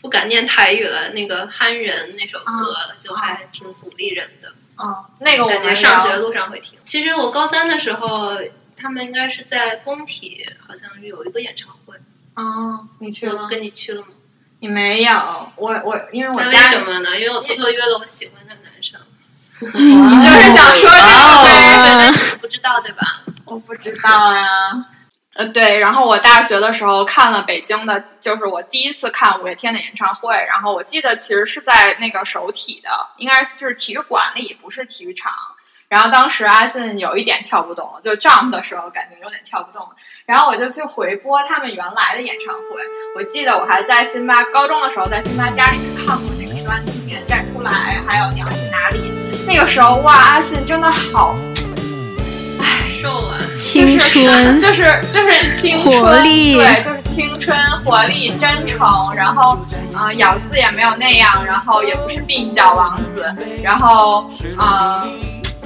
[0.00, 4.50] 不敢念台语了，那个《憨人》那首歌，就还挺鼓励人的。
[4.82, 6.78] 嗯，那个我们上学路上会听。
[6.82, 8.38] 其实我高三的时候，
[8.80, 11.96] 他们应该是在工体，好像是有一个演唱会，
[12.34, 13.32] 哦，你去了？
[13.32, 14.08] 就跟你去了吗？
[14.60, 17.18] 你没有，我我因为我家为什么呢？
[17.18, 19.00] 因为我偷偷约了我喜欢的男生。
[19.60, 22.10] 你 就是想说这个哦呗？
[22.32, 23.22] 你不知道对吧？
[23.46, 24.44] 我不知道啊。
[25.34, 35.32] 呃，对，然后我大学的时候看了北京的，就是我第一次看五月天的演唱会，然后我记得其实是在那个首体的，应该是就是体育馆里，不是体育场。
[35.88, 39.88] 然后当时阿信有一点跳不动了，就 jump 的时候感觉有点跳不动了，
[40.26, 42.62] 然后我就去回播他们原来的演唱会。
[43.16, 47.70] 我记得我还在辛巴高中的时候在辛巴家里面看过那个《十万青年站出来》，
[48.06, 48.98] 还有《你要去哪里》。
[49.46, 51.34] 那个时候哇，阿信真的好
[52.86, 53.38] 瘦啊！
[53.54, 59.58] 青春，就是 就是青春活力对，就是青春活力真诚，然后
[59.94, 64.58] 嗯、呃咬字也没有那样，然后也不是鬓角王子，然后嗯。
[64.58, 65.08] 呃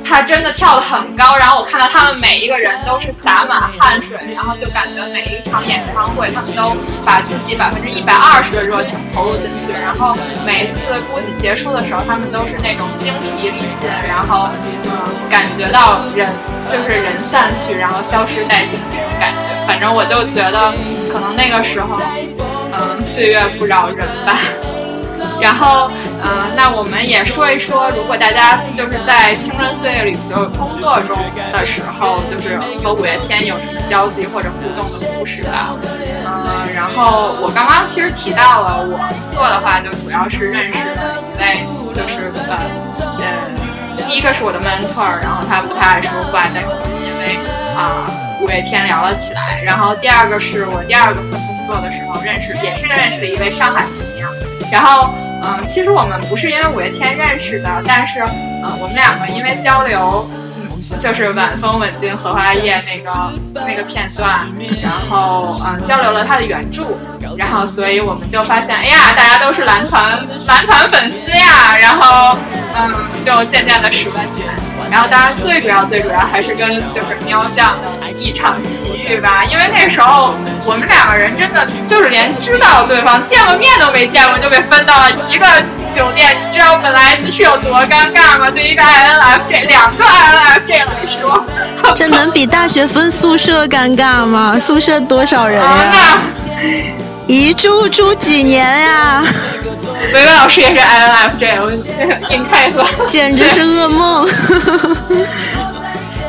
[0.04, 14.48] 他真的跳得很高，然后我看到他们每一个人都是洒满汗水，然后就感觉每一场演唱会他们都把自己百分之一百二十的热情投入进去，然后每次估计结束的时候，他们都是那种精疲力尽，然后
[14.84, 14.90] 嗯
[15.30, 16.28] 感觉到人
[16.68, 19.66] 就是人散去，然后消失殆尽的那种感觉。
[19.66, 20.72] 反正我就觉得
[21.12, 21.98] 可能那个时候，
[22.72, 24.36] 嗯，岁月不饶人吧。
[25.42, 25.90] 然后，
[26.22, 31.18] 呃，那我们也说一说，如果大家就是在青春岁月里，就工作中
[31.52, 35.74] 的时候，就是和五月天有什么交集或者互动的故事吧。
[36.24, 42.57] 嗯、然后我刚刚其实提到了，我工作的话，就主要是认识了一位，就是呃
[43.18, 47.37] 呃，第一个是我的 mentor，然后他不太爱说话，但是我们因为
[47.76, 48.07] 啊、
[48.40, 49.61] 五月天聊了起来。
[49.64, 54.31] 然后第二个是我第二个份工作的时候认识，也是认识了一位上海姑娘。
[54.70, 55.12] 然后，
[55.44, 60.26] 嗯、其实我们不是因为五月天认识的，但是，呃，我们两个因为交流，
[60.99, 63.33] 就是晚风吻尽荷花叶那个
[63.66, 64.47] 那个片段，
[64.83, 66.85] 然后，嗯、交流了他的原著，
[67.37, 72.37] 然后，所以我们就发现，哎呀，大家都是蓝团蓝团粉丝呀，然后，
[72.77, 72.92] 嗯，
[73.25, 74.55] 就渐渐的熟了起来。
[74.90, 80.35] 然后，当然最主要最主要还是跟就是喵酱的一场奇遇吧，因为那时候
[80.66, 85.47] 我们两个人真的就是连知道对方见过面都没见过，就被分到了一个
[85.94, 86.37] 酒店。
[86.46, 88.50] 你知道本来是有多尴尬吗？
[88.50, 91.44] 对于一个 INFJ 两个 INFJ 来说，
[91.94, 94.59] 这能比大学分宿舍尴尬吗？
[94.59, 96.18] 宿舍多少人啊，呀？
[97.26, 99.24] 那一住住几年呀？
[100.12, 101.70] 维维老师也是 INFJ，我
[102.31, 103.07] in case。
[103.07, 104.28] 简直是噩梦。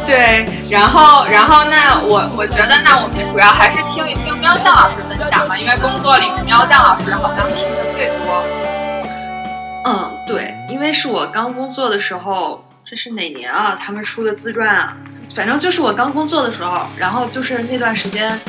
[0.05, 8.43] 对，然后，然后那我我觉得，那我们主要还是听一听喵酱老师分享吧，因为工作里面喵酱老师好像听的最多。
[9.85, 13.75] 嗯，对，因为是我刚工作的时候，这是哪年啊？
[13.77, 14.95] 他们出的自传啊，
[15.35, 18.39] 反正就是我刚工作的时候，然后就是那段时间，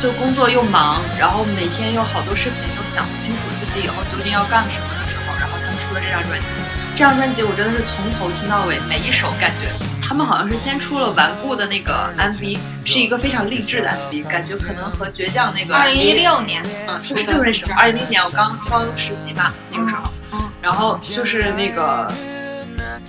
[0.00, 6.81] 就工作又忙，然后每天又好多事情，又想不清楚自己以后究竟要干什么的时候，然后他们出了这张专辑。
[7.02, 9.66] 这张专辑我真的是从头听到尾，每一首感觉
[10.00, 22.08] 他们好像是先出了顽固的那个 MV，是一个非常励志的 MV，感觉可能和倔强那个二零一六年，嗯，是六认识二零一六年我刚刚实习嘛，那个时候，嗯然后就是那个，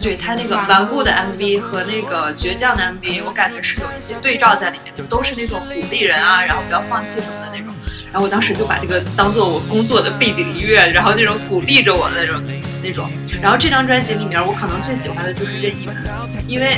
[0.02, 1.04] 对他那个顽固。
[1.04, 7.72] 的 MV 和那个倔强的 MV，我感觉是有一些对照在里面的，都是那种鼓励人啊，然后不要放弃什么的那种。
[8.14, 12.40] 然后我当时就把这个当做我工作的背景音乐，然后那种鼓励着我的那种
[12.84, 13.10] 那种。
[13.42, 15.96] 然后这张专辑里面，我可能最喜欢的就是任意门，
[16.48, 16.78] 因为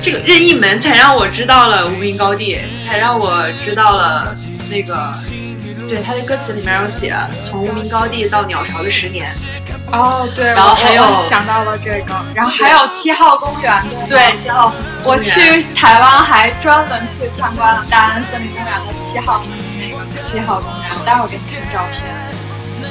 [0.00, 4.32] 这个任意门才让我知道了无名高地，才让我知道了
[4.70, 5.12] 那个。
[5.86, 7.14] 对，他的歌词里面有写，
[7.44, 9.28] 从无名高地到鸟巢的十年。
[9.92, 13.70] 哦，对，然后还有想到了这个，然后还有七号公园，
[14.08, 14.72] 对七号
[15.02, 19.44] 我公园去台湾还专门去参观了大安森林公园的七号
[19.84, 22.02] 那个七号公园，我待会儿给你看照片。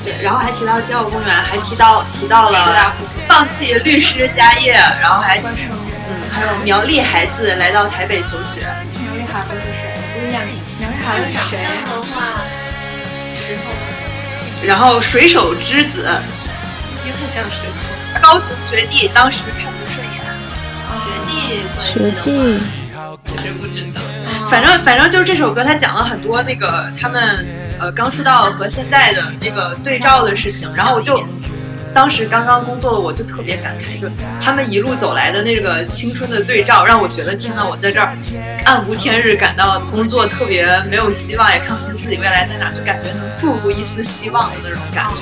[0.03, 2.93] 对，然后还提到七号公园，还提到提到了
[3.27, 8.61] 放弃律师家业，然后还嗯，还有苗栗孩子来到台北求学。
[9.01, 9.97] 苗栗孩子是谁？
[10.13, 11.57] 不是亚米，苗栗孩子是谁？
[11.63, 12.41] 像的话，
[13.35, 13.63] 时候
[14.65, 16.09] 然后水手之子，
[17.05, 17.43] 也很像。
[18.21, 20.21] 高雄学弟当时看不顺眼，
[21.01, 21.31] 学弟
[21.75, 22.25] 关学系的弟
[22.93, 24.01] 话，，其实不知道。
[24.49, 27.47] 反正反正就是这首歌，它讲了很多那个他们
[27.79, 31.23] 呃刚出道和现在的那个对照的事情，然后我就。
[31.95, 34.09] 当时刚刚工作的我就特别感慨，就
[34.41, 38.17] 他们一路走来的那个青春的对照，让我觉得天呐，我在这儿
[38.65, 45.21] 暗无天日，感到工作特别没有希望，也看不清自己未来在哪，就感觉能注入一丝希望的那种感觉。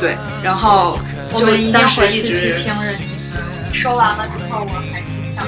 [0.00, 0.98] 对，然后
[1.36, 3.72] 就我们一定当时一直听任意门。
[3.72, 5.46] 说完了之后，我还挺想。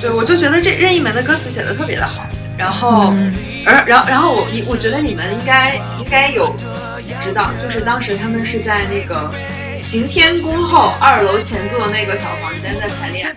[0.00, 2.26] 对，我就觉得这任意门的歌词写的特别的好，
[2.56, 3.12] 然后，
[3.66, 6.54] 而然后然后我我觉得你们应该应该有
[7.22, 9.30] 知道，就是当时他们是在那个
[9.80, 13.34] 行天宫后二楼前座那个小房间在排练，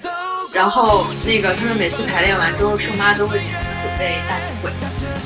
[0.53, 4.71] 然后那个他们每次排练完之后，瘦妈都会给他们准备大鸡腿，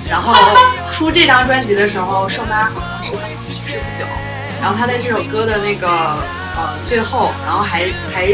[0.10, 0.34] 然后
[0.92, 4.06] 出这张专辑的时候，瘦妈好像是刚刚去世不久，
[4.62, 5.90] 然后他在这首歌的那个
[6.56, 8.26] 呃最后，然后还还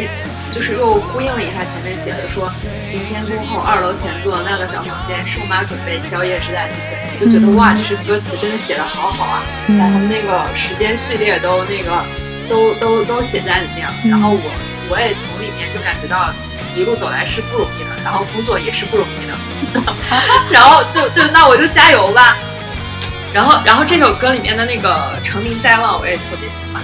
[0.54, 12.04] 就是又呼应了一下前面写的说行天宫后二楼前座那个小房间，瘦妈准备宵夜吃大鸡腿，我就觉得哇，这是歌词真的写的好好啊，把他们那个时间序列都那个
[12.50, 14.52] 都都都写在里面了，然后我
[14.90, 16.34] 我也从里面就感觉到
[16.76, 19.94] 一路走来是不容易的，然后工作也是不容易的，
[20.52, 22.38] 然后就就那我就加油吧。
[23.34, 26.84] 然后，然后这首歌里面的那个“成名在望”我也特别喜欢。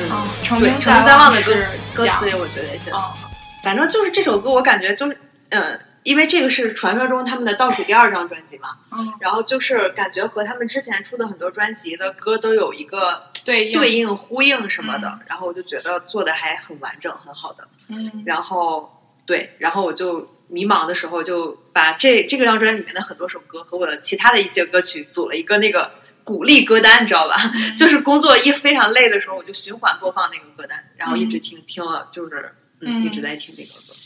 [0.00, 3.30] 嗯，哦成对，名成名在望的歌词歌词也我觉得也写得哦很好。
[3.62, 5.18] 反正就是这首歌，我感觉就是，
[5.50, 17.66] 嗯，因为这个是传说中他们的倒数第二张专辑嘛，嗯，然后就是感觉和他们之前出的很多专辑的歌都有一个对应对应呼应什么的，嗯然后我就觉得做的还很完整，很好的。
[17.88, 18.90] 嗯然后
[19.26, 25.90] 对，然后我就迷茫的时候，就把这这个张专辑里面的很多首歌和我的其他的一些歌曲组了一个那个
[26.24, 27.36] 鼓励歌单，你知道吧？
[27.76, 33.94] 就是工作一非常累的时候，我就循环播放那个歌单，然后一直听，听了就是嗯嗯一直在听这个歌。
[33.94, 33.96] 嗯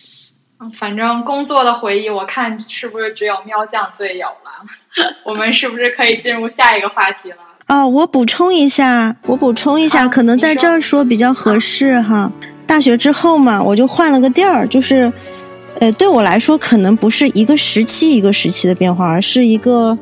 [0.72, 4.64] 反正工作的回忆，我看是不是只有喵酱最有了？
[5.26, 7.36] 我们是不是可以进入下一个话题了？
[7.66, 12.30] 哦，我补充一下，我补充一下，啊可能在这儿说比较合适哈。
[12.66, 15.12] 大学之后嘛，我就换了个地儿，就是，
[15.80, 19.98] 呃，对我来说可能不是一个时期一个时期的变化，而是一个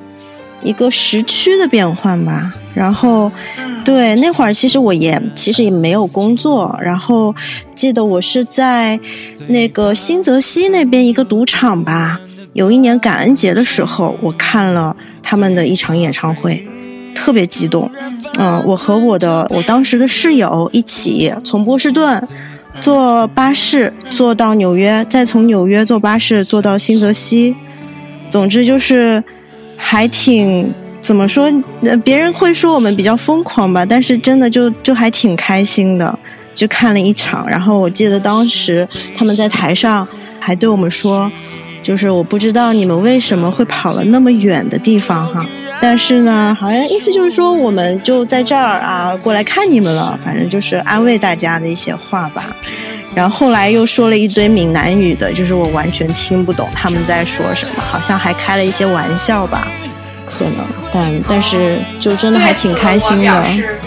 [0.62, 2.54] 一个时区的变换吧。
[2.74, 7.34] 然后，嗯，对，那会儿其实我也其实也没有工作，然后
[7.74, 8.98] 记得我是在
[9.48, 12.18] 那个新泽西那边一个赌场吧，
[12.54, 16.66] 有一年感恩节的时候，我看了他们的一场演唱会，
[17.14, 17.90] 特别激动。
[18.38, 22.26] 嗯、我和我的我当时的室友一起从波士顿
[22.80, 27.54] 坐巴士坐到纽约，再从纽约坐巴士坐到新泽西。
[28.30, 29.22] 总之就是
[29.84, 31.50] 还挺怎么说？
[32.04, 36.16] 别人会说我们比较疯狂吧，但是真的就就还挺开心的，
[36.54, 37.46] 就看了一场。
[37.48, 40.06] 然后我记得当时他们在台上
[40.38, 41.30] 还对我们说，
[41.82, 45.44] 就是我不知道你们为什么会跑了那么远的地方哈。
[45.82, 50.16] 但是呢，好像意思就是说，我们就在这儿啊，过来看你们了。
[50.24, 52.56] 反正就是安慰大家的一些话吧。
[53.12, 59.66] 然后后来又说了一堆闽南语的，就是我完全听不懂他们在说什么，好像还开了一些玩笑吧，
[60.24, 63.44] 可能，但但是就真的还挺开心的。
[63.44, 63.78] 对此我表示，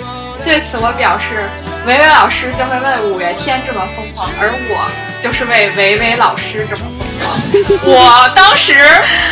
[0.44, 1.50] 对此我表示，
[1.88, 4.86] 维维老师就会为五月天这么疯狂，而我
[5.24, 7.05] 就是为维维老师这么疯。
[7.84, 8.74] 我当时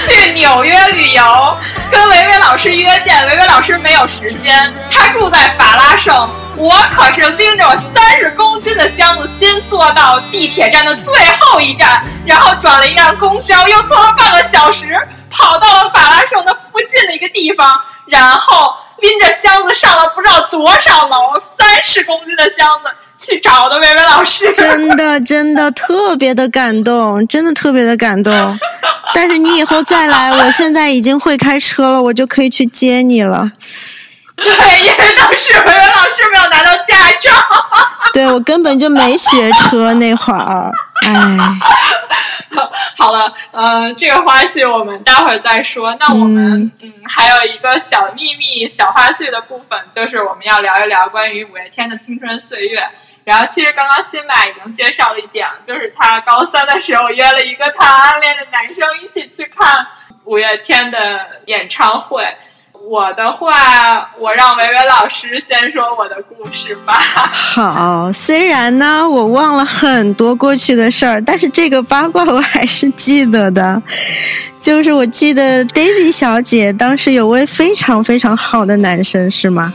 [0.05, 1.57] 去纽约旅游，
[1.91, 6.29] 跟维维老师约见，维维老师没有时间，他住在法拉盛。
[6.55, 14.95] 我可是拎着我三十公斤的箱子，先坐到地铁站的最后一站，然后转了一辆公交，又坐了半个小时，
[15.31, 22.91] 跑到了法拉盛的附近的一个地方，然后拎着箱子上了不知道多少楼，三十公斤的箱子
[23.25, 24.51] 去找的薇薇老师。
[24.53, 28.59] 真的真的特别的感动，真的特别的感动。
[29.15, 33.51] 但是你以后再来，我现在已经会开车了，我就可以去接你了。
[34.35, 34.49] 对，
[34.79, 37.31] 因为当时薇薇老师没有拿到驾照。
[38.13, 40.71] 对我根本就没学车那会儿，
[41.05, 41.37] 哎，
[42.97, 45.95] 好了，呃，这个花絮我们待会儿再说。
[45.99, 52.87] 那我们嗯还有一个小秘密、小花絮的部分，就是我们要聊一聊关于五月天的青春岁月。
[53.23, 59.85] 然后，其实刚刚新麦已经介绍了一点，就是他高三的时候约了一个他暗恋的男生一起去看
[60.25, 60.97] 五月天的
[61.45, 62.25] 演唱会。
[62.89, 66.93] 我的话，我让维维老师先说我的故事吧。
[66.95, 68.11] 好。
[68.11, 73.81] 虽然呢，我忘了很多过去的事儿，但是这个八卦我还是记得的。
[74.59, 79.73] 就是我记得 Daisy 小姐当时有位非常非常好的男生，是吗？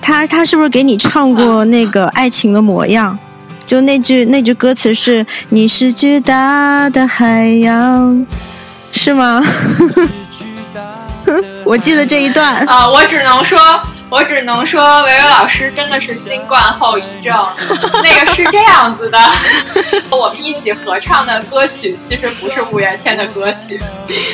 [0.00, 3.18] 他他是不是给你唱过那个《爱情的模样》？
[3.66, 8.26] 就那句那句歌词是“你是巨大的海洋”，
[8.90, 9.42] 是吗？
[11.64, 12.56] 我记得这一段。
[12.66, 13.58] 啊、我只能说，
[14.10, 17.36] 我只能说，维维老师真的是新冠后遗症。
[18.02, 19.18] 那个是这样子的，
[20.10, 23.80] 我们一起合唱的歌曲其实不是五月天的歌曲。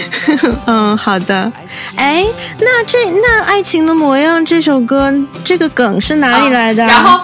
[0.67, 1.53] 嗯，好的。
[1.97, 2.27] 哎，
[2.59, 5.13] 那这那《爱情的模样》这首歌，
[5.45, 6.83] 这个梗是哪里来的？
[6.83, 7.21] 啊然后，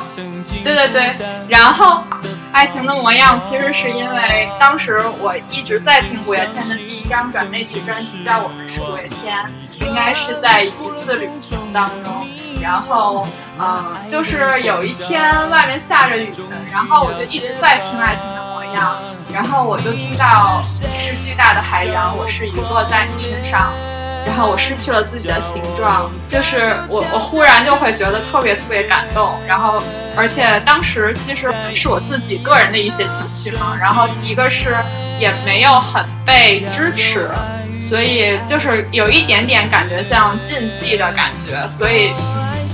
[0.62, 1.16] 对对对，
[1.48, 2.04] 然后
[2.52, 9.38] 《爱情的模样》其实是因为当时我一直在听五月天的第一张转内地专辑叫《我们是五月天》，
[9.84, 12.26] 应该是在一次旅行当中，
[12.60, 13.26] 然后
[13.58, 16.30] 嗯，就是有一天外面下着雨，
[16.70, 18.96] 然后我就一直在听《爱情的模样》，
[19.34, 23.72] 然后我就听到你是巨大的海洋，我是雨落在你身上。
[24.24, 29.82] 然后我失去了自己的形状，就是我我忽然就会觉得特别特别感动，然后
[30.16, 34.76] 而且当时其实是我自己个人的一些情绪嘛，然后一个是
[35.18, 37.30] 也没有很被支持，
[37.80, 42.12] 所以就是有一点点感觉像禁忌的感觉，所以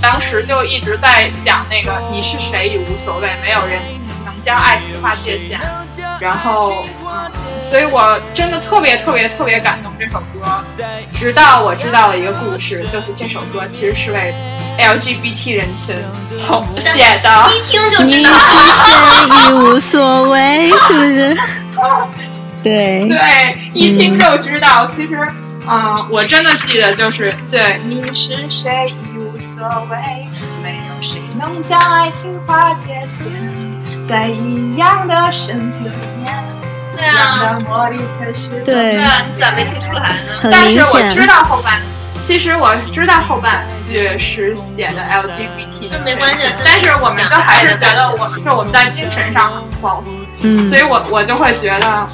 [0.01, 3.81] 当时就一直在想那个你是谁已无所谓，没有人
[4.43, 5.59] 将爱情划界限，
[6.21, 6.85] 然后，
[7.59, 10.65] 所以我真的特别特别特别感动这首歌。
[11.15, 14.35] 直到我知道了一个故事，就是这首歌其实是为
[14.79, 15.97] LGBT 人群
[16.47, 17.51] 统写的。
[17.53, 18.39] 一听就你知道。
[18.39, 21.37] 是谁已无所谓，是不是？
[22.63, 24.87] 对，对，一听就知道。
[24.95, 25.17] 其实，
[25.67, 30.27] 啊、我真的记得就是，对，你是谁已无所谓，
[30.63, 33.27] 没有谁能将爱情划界限，
[34.09, 35.91] 在一样的身体里
[36.23, 36.35] 面，
[36.97, 38.49] 对一样啊，的魔力才是。
[38.49, 38.75] 对。
[38.75, 40.41] 对啊，你咋没听出来呢？
[40.41, 41.27] 很但是我知。
[41.27, 41.79] 道后半，
[42.21, 52.09] 其实我知道后半句是写的 LGBT，这没关系但是我们就还是觉得我们就我们在精神上很 close，嗯，所以我我就会觉得啊、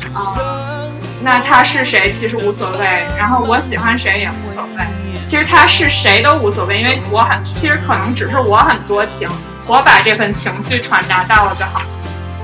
[1.23, 4.85] 那他是谁其实无所谓，然后我喜欢谁也无所谓，
[5.27, 9.29] 其实他是谁都无所谓，因为我很其实可能只是我很多情，
[9.67, 11.83] 我把这份情绪传达到了就好，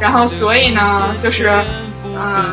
[0.00, 1.50] 然后所以呢就是。
[2.22, 2.44] 嗯，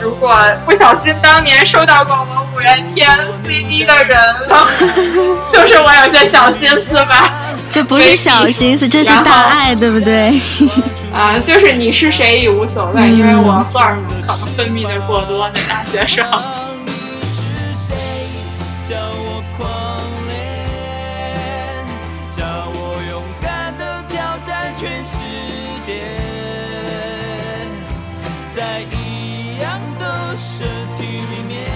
[0.00, 0.36] 如果
[0.66, 3.08] 不小心当年收到过我五月天
[3.44, 4.18] CD 的人，
[5.52, 7.30] 就是我有些小心思吧。
[7.72, 10.38] 这不是小心思，这是大爱，对不对？
[11.14, 16.40] 啊、就是你是谁已无所谓，因为我荷尔蒙可能分泌的过多，在大学时候。
[28.82, 31.75] 一样的身体里面，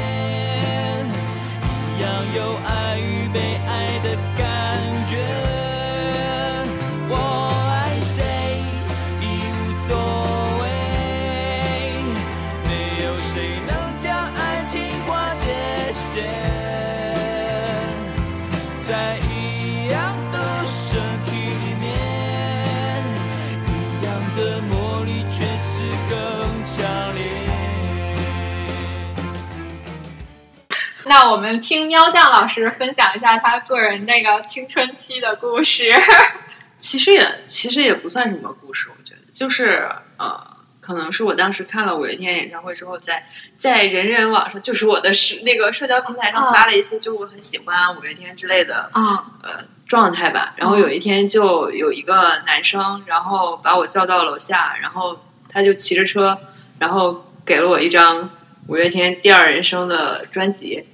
[31.11, 35.93] 那我们听喵酱老师分享一下他个人那个青春期的故事。
[36.79, 40.41] 其实也其实也不算什么故事，我觉得就是呃，
[40.81, 43.25] 可能是我当时看了五月天演唱会之后在，
[43.59, 50.55] 在人人网上，就是我的是那个社交平台上啊发了一些，就我很喜欢五月天之类的啊呃状态吧。
[50.55, 56.39] 然后有一天就有一个男生，然后把我叫到楼下，然后他就骑着车，
[56.79, 58.31] 然后给了我一张
[58.69, 60.87] 五月天《第二人生》的专辑。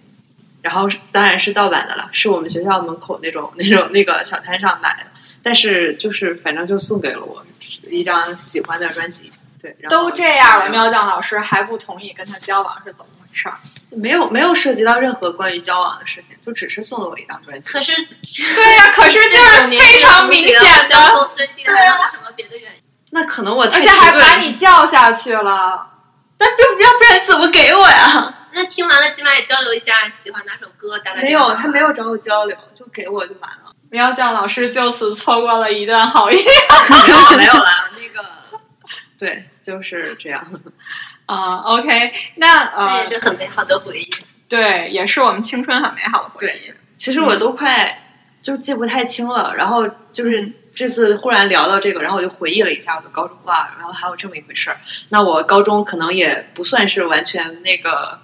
[0.66, 5.06] 然后是当然是盗版的了，是我们学校门口那种那种那个小摊上买的。
[5.44, 7.40] 但是就是反正就送给了我
[7.88, 9.30] 一张喜欢的专辑，
[9.62, 13.54] 对，然后都这样了，喵酱老师还不同意跟他交往是怎么回事儿？
[13.90, 17.70] 没有没有涉及到任何关于交往的事情，就只是送了我一张专辑。
[17.70, 22.82] 可是对呀、 可是就是非常明显的，相送 CD 还有什么别的原因？
[23.12, 25.92] 那可能我而且还把你叫下去了。
[26.38, 28.34] 那不要不然怎么给我呀？
[28.56, 33.70] 那听完了起码也交流一下喜欢哪首歌，大概没有，他没有找我交流，就给我就完了。
[33.90, 36.36] 喵酱老师就此错过了一段好姻
[37.06, 38.26] 没有没有了，那个
[39.18, 40.42] 对，就是这样。
[41.26, 44.08] 啊、OK，那呃那也，是很美好的回忆。
[44.48, 46.72] 对，也是我们青春很美好的回忆。
[46.96, 54.80] 其实我都快就记不太清了，然后就是这次忽然聊到这个，然后我就回忆了一下我的高中哇，然后还有这么一回事儿。
[55.10, 58.18] 那我高中可能也不算是完全那个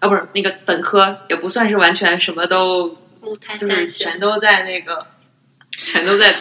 [0.00, 2.88] 啊，不是那个本科也不算是完全什么都
[3.58, 5.06] 就是，全都在那个，
[5.76, 6.32] 全都在，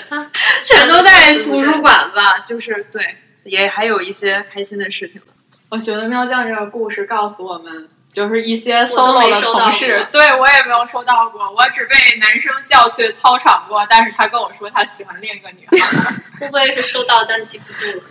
[0.63, 2.37] 全都在图书馆吧。
[2.39, 5.27] 就是对，也还有一些开心的事情的。
[5.69, 15.77] 我觉得喵酱这个故事告诉我们，就是一些 solo 的同事过，对我也没有收到过，我只被男生叫去操场过，但是他跟我说他喜欢另一个女孩，
[16.39, 18.03] 会不会是收到但记不住了？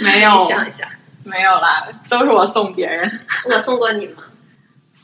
[0.00, 0.88] 没有你想一下，
[1.24, 3.20] 没有啦，都是我送别人。
[3.44, 4.22] 我送过你吗？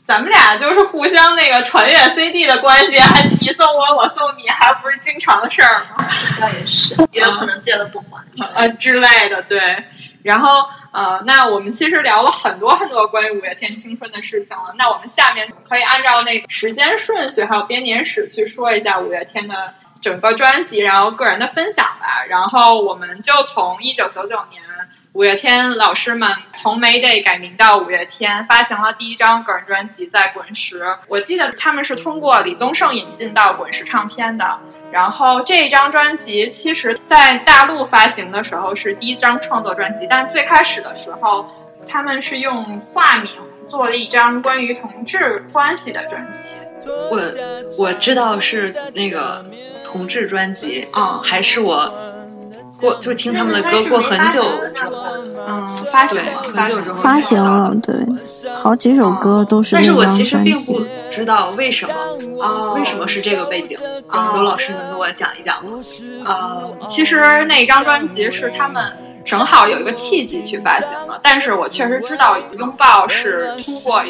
[0.09, 6.03] 咱们俩就是互相那个传阅 CD 的关系，还你送我，我送你，还不是经常的事儿吗？
[6.41, 8.25] 倒也是，也有可能借了不还。
[8.55, 9.61] 啊之类的，对。
[10.23, 14.73] 然后呃，那我们其实聊了很多很多关于五月天青春的事情了。
[14.79, 22.25] 那我们下面可以按照那个时间顺序还有编年史去说一下五月天的整个专辑，然后个人的分享吧。
[22.27, 24.59] 然后我们就从一九九九年。
[25.13, 30.83] 五月天老师们从 Mayday 改名到五月天，发行了第一张个人专辑在滚石。
[31.07, 34.59] 我记得他们是通过李宗盛引进到滚石唱片的。
[34.91, 41.49] 然后这一张专辑其实在大陆发行的时候是第一张创作专辑，但最开始的时候
[41.87, 43.31] 他们是用化名
[43.67, 46.45] 做了一张关于同志关系的专辑。
[46.85, 47.19] 我
[47.79, 49.43] 我知道是那个
[49.83, 51.91] 同志专辑，嗯还是我
[52.79, 55.05] 过就是听他们的歌过很久之后，
[55.47, 57.95] 嗯，发行了，发行之后发行了，对，
[58.55, 60.37] 好几首歌都是但是我其实。
[60.43, 61.93] 并不知道为什么，
[62.43, 63.77] 啊为什么是这个背景，
[64.07, 65.71] 啊刘老师能给我讲一讲吗？
[66.25, 68.83] 呃，其实那张专辑是他们
[69.25, 74.03] 正好有一个契机去发行的，但是我确实知道拥抱是通过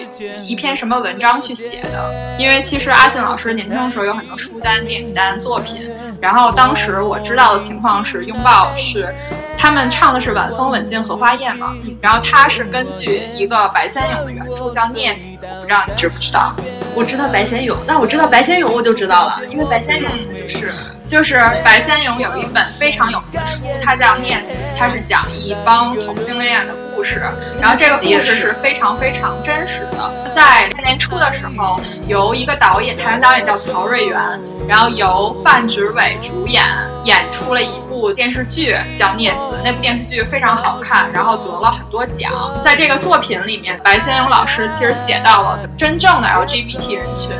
[0.45, 5.89] 一篇什么文章去写的，因为其实阿信老师年轻的时候有很多书单、电影单作品，
[6.21, 9.13] 然后当时我知道的情况是拥抱是。
[9.61, 16.55] 他们唱的是晚风吻尽荷花叶嘛，然后他是根据一个白先勇的原著叫《孽子》，我不知道你知不知道。
[16.95, 20.73] 我知道白先勇，那我知道白先勇我就知道了，因为白先勇他就是
[21.09, 27.19] 就是白先勇有一本非常有名的书，它叫《孽子》，它是讲一帮同性恋的故事。
[27.59, 30.31] 然后这个故事是非常非常真实的。
[30.31, 34.21] 在年初的时候，由一个导演，台湾导演叫曹瑞元，
[34.67, 36.63] 然后由范植伟主演，
[37.05, 39.55] 演出了一部电视剧叫《孽子》。
[39.63, 42.31] 那部电视剧非常好看，然后得了很多奖。
[42.61, 47.31] 在这个作品里面，白先勇老师其实写到了真正的 LGBT 人群。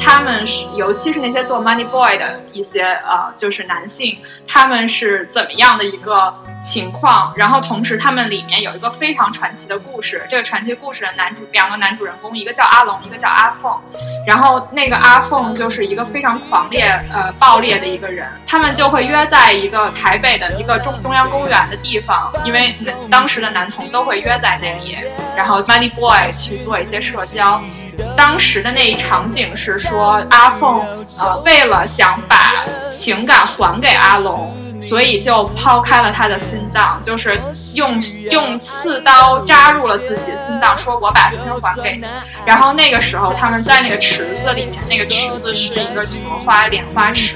[0.00, 7.32] 他们是，尤其是那些做 Money Boy 的一些呃，就是男性，他们是怎么样的一个情况？
[7.36, 10.24] 然后同时，他们里面有一个非常传奇的故事。
[10.28, 13.72] 这个传奇故事的男主两个男主人公，一个叫阿龙，一个叫阿凤。
[14.26, 18.30] 然后那个阿凤就是一个非常狂烈呃暴烈的一个人。
[18.46, 22.74] 他们就会约在一个台北的一个中中央公园的地方，因为
[23.10, 24.96] 当时的男同都会约在那里，
[25.36, 27.62] 然后 Money Boy 去做一些社交。
[28.16, 30.80] 当时的那一场景是说，阿凤
[31.18, 37.38] 呃为了想把情感还给阿龙，所以就抛开了他的心脏，就是
[37.74, 42.06] 用用刺刀扎入了自己的心脏，说我把心还给你。
[42.44, 47.34] 然后那个时候他们在那个池子里面，那个池子是一个荷花莲花池，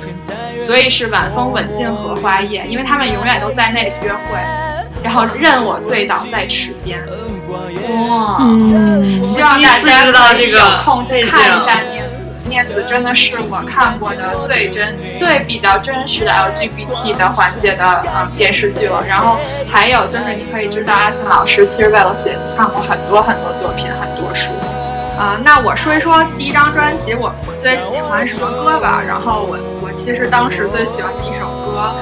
[0.58, 4.20] 所以是晚风吻尽荷花叶，因为他们永远都在那里约会。
[5.02, 7.02] 然后任我醉倒在池边。
[7.88, 12.24] 哇，嗯，希望大家可以这个有空去看一下《念子》。
[12.48, 19.02] 《念子》真的是我看过的最真、最比较真实的 LGBT 的环节的嗯电视剧了。
[19.08, 19.38] 然后
[19.70, 24.50] 还有就是，你可以知道阿信老师其实为了写词看过很多很多作品，很多书。
[25.18, 29.00] 啊、那我说一说第一张专辑，我我最喜欢什么歌吧。
[29.06, 31.94] 然后我我其实当时最喜欢的一首歌，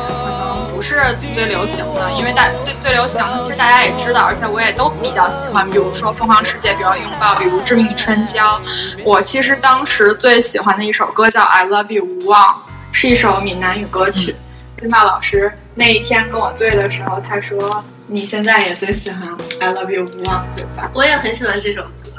[0.81, 0.99] 不是
[1.31, 8.59] 最流行的，因为大最最流行的其实大家也知道，而且我也都比较喜欢，比如说《疯狂世界》，比如《拥抱》，比如《致命春娇》。
[9.05, 12.55] 我其实当时最喜欢的一首歌叫《I Love You 无望》，
[12.93, 14.35] 是一首闽南语歌曲。
[14.79, 19.21] 金马老师那一天跟我对的时候，他说：“你现在也最喜欢
[19.61, 22.10] 《I Love You 无望》，对吧？”我也很喜欢这首歌，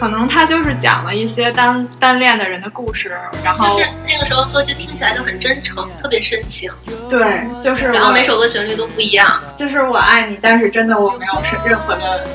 [0.00, 6.72] 可能他就是讲了一些单单恋的人的故事，然后就是那个时候歌就听起来就很真诚，特别深情，
[7.06, 9.38] 对，就是然后每首歌旋律都不一样。
[9.54, 12.26] 就是我爱你，但是真的我没有是任何的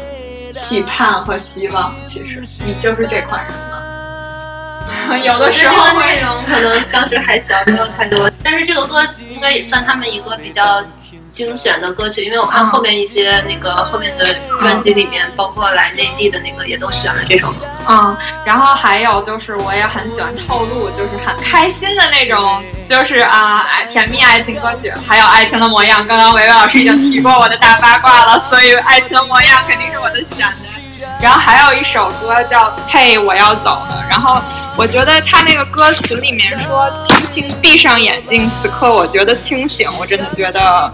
[0.53, 1.91] 期盼和希望。
[2.05, 5.17] 其实你就是这款人了。
[5.25, 10.83] 有的时候内，容可能当时还小，没有太多，但是这个歌应该也算他们一个比较
[11.31, 14.25] 精选的歌曲，因为我看嗯后面一些那个后面的
[14.59, 17.65] 专辑里面，包括来内地的那个也都选了这首歌。
[17.87, 26.07] 嗯，然后还有就是我也很喜欢透露，就是很开心的那种，就是啊，爱甜蜜爱情歌曲，还有爱情的模样。
[26.07, 30.84] 刚刚维维老师已经提过我的大八卦了，所以爱情的模样肯定是我的选的。
[31.21, 34.39] 然后还有一首歌叫《嘿，我要走了》，然后
[34.77, 40.91] 我觉得他那个歌词里面说“轻轻闭上眼睛，此刻我觉得清醒”，我真的觉得，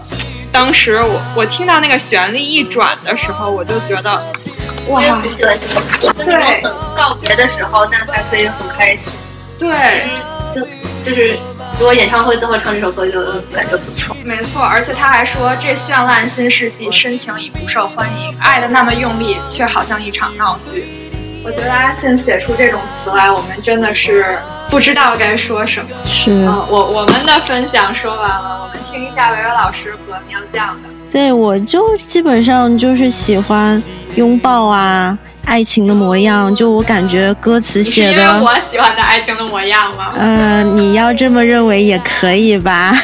[0.50, 4.20] 当时我我听到那个旋律一转的时候，我就觉得
[4.86, 9.12] 我也很喜欢这首歌，就是那种很告别的时候，那还可以很开心。
[9.58, 10.08] 对，
[10.52, 10.60] 就
[11.04, 11.38] 就是
[11.78, 13.20] 如果演唱会最后唱这首歌，就
[13.52, 14.16] 感觉不错。
[14.22, 20.84] 没错，而且他还说，这绚烂新世纪深情已不受欢迎，爱的那么用力，却好像一场闹剧。
[21.44, 24.38] 我觉得阿信写出这种词来，我们真的是
[24.70, 25.88] 不知道该说什么。
[26.04, 30.88] 是，嗯，我我们的分享说完了，我们听一下维维老师和喵酱的。
[31.10, 33.82] 对我就基本上就是喜欢
[34.14, 38.42] 拥抱啊，爱情的模样，就我感觉歌词写的。
[38.42, 40.12] 我喜欢的爱情的模样吗？
[40.16, 42.94] 呃，你要这么认为也可以吧，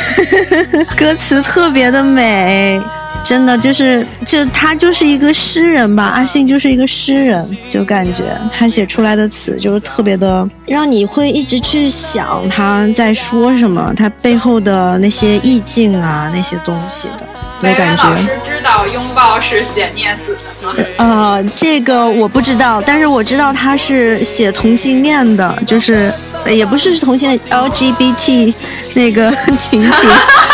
[0.97, 2.81] 歌词特别的美，
[3.25, 8.25] 真的就是，就他就是一个诗人吧，阿信就是一个诗人，就感觉
[8.57, 17.27] 他写出来的词就是特别的，让你会一直去想他在说什么，他背后的那些意境啊，那些东西的，
[17.69, 18.05] 我感觉。
[18.05, 20.75] 老师知道拥抱是写镊子的吗？
[20.99, 26.13] 呃，这个我不知道，但是我知道他是写同性恋的，就是
[26.45, 28.55] 呃也不是同性恋 LGBT
[28.95, 30.09] 那个情节，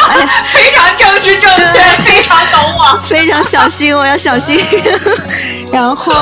[0.09, 1.63] 哎呀，非常政治正确，
[2.11, 2.99] 非常懂我。
[3.03, 4.59] 非常小心，我要小心。
[5.71, 6.15] 然后，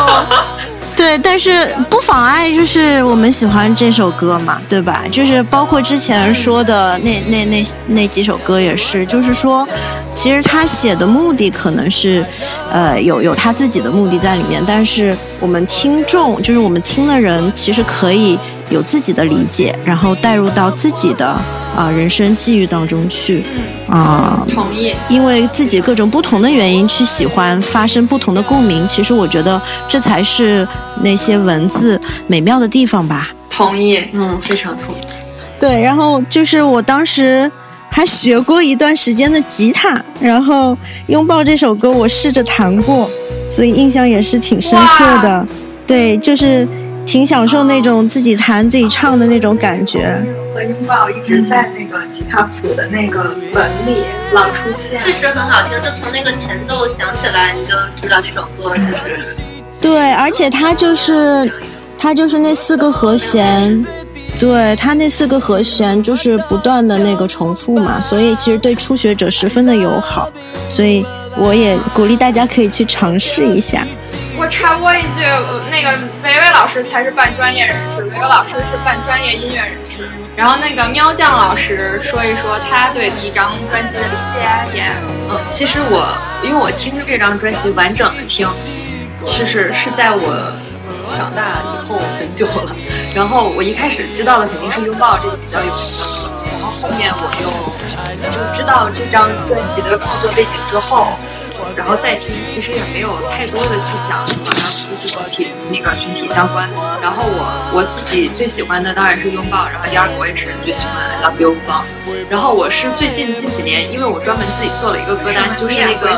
[1.03, 5.03] 对，但是不妨碍就是我们喜欢这首歌嘛，对吧？
[5.11, 9.67] 就是包括之前说的那那那那几首歌也是，就是说，
[10.13, 12.25] 其实他写的目的可能是，
[12.73, 18.39] 呃，有有他自己的目的在里面，但是我们听众，就是我们听的人，其实可以
[18.71, 21.27] 有自己的理解，然后带入到自己的
[21.77, 23.45] 啊、人生际遇当中去，
[23.89, 24.95] 啊、同意。
[25.11, 28.89] 因为自己各种不同的原因去喜欢，发生不同的共鸣。
[28.89, 30.67] 其实我觉得这才是
[31.03, 33.31] 那些文字美妙的地方吧。
[33.51, 34.99] 同意，嗯，非常同意。
[35.61, 37.51] 对，然后就是我当时
[37.95, 40.73] 还学过一段时间的吉他，然后
[41.09, 43.09] 《拥抱》这首歌我试着弹过，
[43.51, 45.47] 所以印象也是挺深刻的。
[45.87, 46.67] 对，就是
[47.05, 50.25] 挺享受那种自己弹自己唱的那种感觉。
[50.55, 54.99] 和拥抱一直在那个吉他谱的那个本里老出现。
[54.99, 58.85] 确实很好听，就从那个前奏响起来，你就知道这首歌就
[59.21, 59.37] 是
[59.83, 61.53] 对，而且它就是
[61.99, 63.85] 它就是那四个和弦，
[64.39, 70.29] 对他那四个和弦就是不断的那个重复嘛，所以其实对初学者十分的友好，
[70.69, 71.07] 所以
[71.37, 73.87] 我也鼓励大家可以去尝试一下。
[74.37, 75.21] 我插播一句，
[75.71, 75.91] 那个
[76.25, 80.09] 维维老师才是半专业人士，维维老师是半专业音乐人士。
[80.35, 84.85] 然后那个喵酱老师说一说他对第一张专辑的理解也，
[85.31, 88.49] 嗯，其实我因为我听着这张专辑完整的听，
[89.25, 90.53] 是是是在我
[91.17, 92.75] 长大以后很久了。
[93.15, 97.49] 然后我一开始知道的肯定是拥抱这个比较有名的歌，然后后面我又
[98.31, 101.09] 就知道这张专辑的创作背景之后，
[101.77, 106.69] 然后再听，其实也没有太多的去想马上出去群体那个群体相关。
[107.03, 111.85] 然后我我自己最喜欢的当然是拥抱，然后第二个我也是最喜欢 I Love You 方。
[112.31, 116.17] 然后我是最近近几年，因为我专门自己做了一个歌单，就是那个，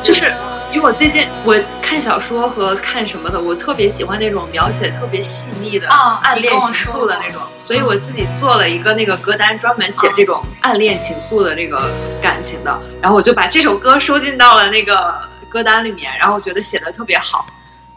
[0.00, 0.32] 就是
[0.72, 11.92] 因为我最近我看小说和看什么的，我特别喜欢那种描写特别细腻的啊暗恋情愫的那种，所以我自己做了一个那个歌单，专门写这种暗恋情愫的这个
[12.22, 17.44] 感情的，然后我就把这首歌收进到了那个歌单里面，然后我觉得写的特别好，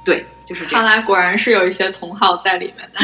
[0.04, 0.84] 对，就是这样。
[0.84, 3.00] 看来果然是有一些同好在里面的。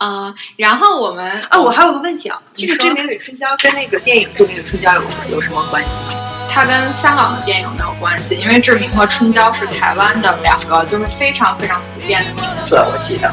[0.00, 6.29] 嗯， 然后我们啊，我还有个问题啊，这个《你说志明与春娇》跟那个电影《志明与春娇》有有什么关系吗？
[6.52, 13.28] 它跟香港的电影没有关系，因为志明和春娇是台湾的两个就是非常非常普遍的名字，我记得。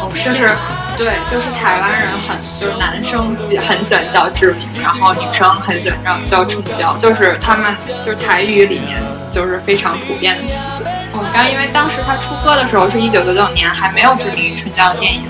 [0.00, 0.54] 哦，就是
[0.96, 10.84] 对，就是台湾人很就是男生也很喜欢叫志明，然后女生很喜欢叫叫春娇，就是他们就是台语里面就是非常普遍的名字。
[11.12, 15.22] 哦，然后因为当时他出歌的时候是一九九九年，还没有《志明与春娇》的电影。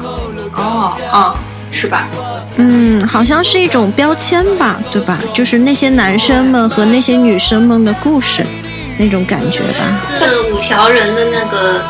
[0.54, 1.34] 哦，嗯，
[1.72, 2.08] 是吧？
[2.56, 5.18] 嗯，好像是一种标签吧，对吧？
[5.32, 8.44] 就是那些男生们和那些女生们的故事，
[8.98, 9.84] 那种感觉吧。
[10.06, 11.82] 四五条人的那个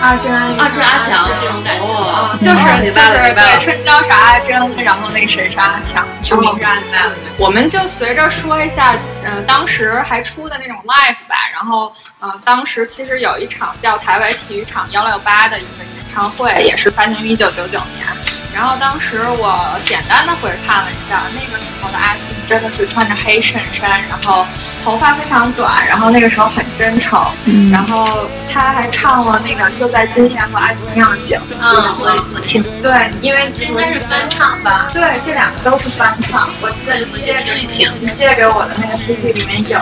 [0.00, 1.82] 阿珍阿啊，这阿强这种感觉。
[1.84, 7.10] 哦，就是就是对，春娇是阿珍，然后那谁是阿强，志明是阿强。
[7.38, 18.06] 我们就随着说一下，呃，当时还出的那种 live 吧，然后呃，当时其实有一场叫台湾体育场幺六八的一个演唱会，也是发行于一九九九年。
[18.54, 24.46] 然后当时我简单的回看了一下，那个时候的阿信真的是穿着黑衬衫，然后
[24.84, 31.38] 头发非常短，然后那个时候很真诚，嗯然后他还唱了那个《就在今天》和《爱情样景》。
[31.50, 34.90] 嗯，我我听，对，因为应该是翻唱吧。
[34.92, 37.90] 对这两个都是翻唱，我记得你借听一听。
[38.02, 39.78] 你借给我的那个 CD 里面有，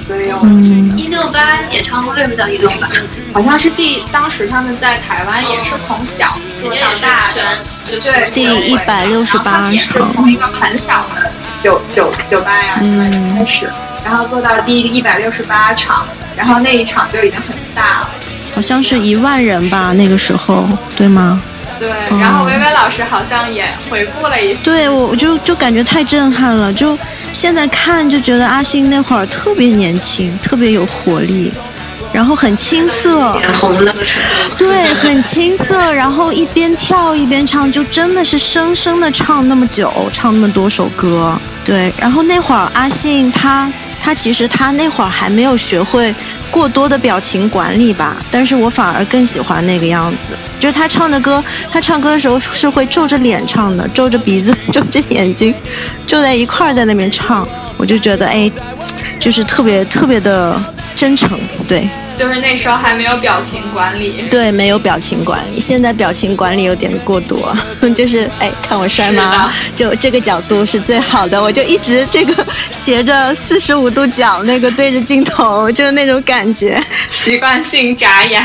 [0.00, 2.88] 所以我嗯一六八演唱会为什么叫一六八？
[3.34, 7.42] 好像是第当时他们在台湾也是从小做到大的。
[7.86, 11.30] 全就是对，第巡回的168然后他们也是场从一个很小的
[11.60, 13.70] 酒酒酒吧呀之类的开始，
[14.04, 18.10] 然后做到第一百六十八场，然后那一场就已经很大了。
[18.54, 21.42] 好像是一万人吧，那个时候，对吗？
[21.78, 21.88] 对，
[22.20, 26.98] 然后维维老师好像也回顾了一对我我就就感觉太震撼了，就
[27.32, 31.52] 现在看就觉得阿信那会儿特别年轻，特别有活力，
[32.12, 33.36] 然后很青涩。
[34.58, 41.38] 对，很青涩，然后一边跳一边唱，就真的是生生的唱那么久，唱那么多首歌。
[41.64, 46.14] 对，然后那会儿阿信他他其实他那会儿还没有学会
[46.50, 50.36] 过多的表情管理吧，但是我反而更喜欢那个样子。
[50.58, 55.54] 就是他唱的歌，他唱歌的时候是会皱着脸唱的，皱着鼻子， 皱着眼睛，
[56.06, 57.46] 皱在一块儿在那边唱，
[57.76, 58.50] 我就觉得哎，
[59.20, 60.60] 就是特别特别的
[60.96, 61.88] 真诚，对。
[62.18, 64.20] 就是那时候还没有表情管理。
[64.30, 67.56] 对，没有表情管理，现在表情管理有点过多，
[67.96, 69.50] 就是哎，看我帅吗？
[69.74, 76.78] 就这个角度是最好的，我就一直这个斜着四十五度角，那个对着镜头，就是那种感觉。
[77.10, 78.42] 习惯性眨眼。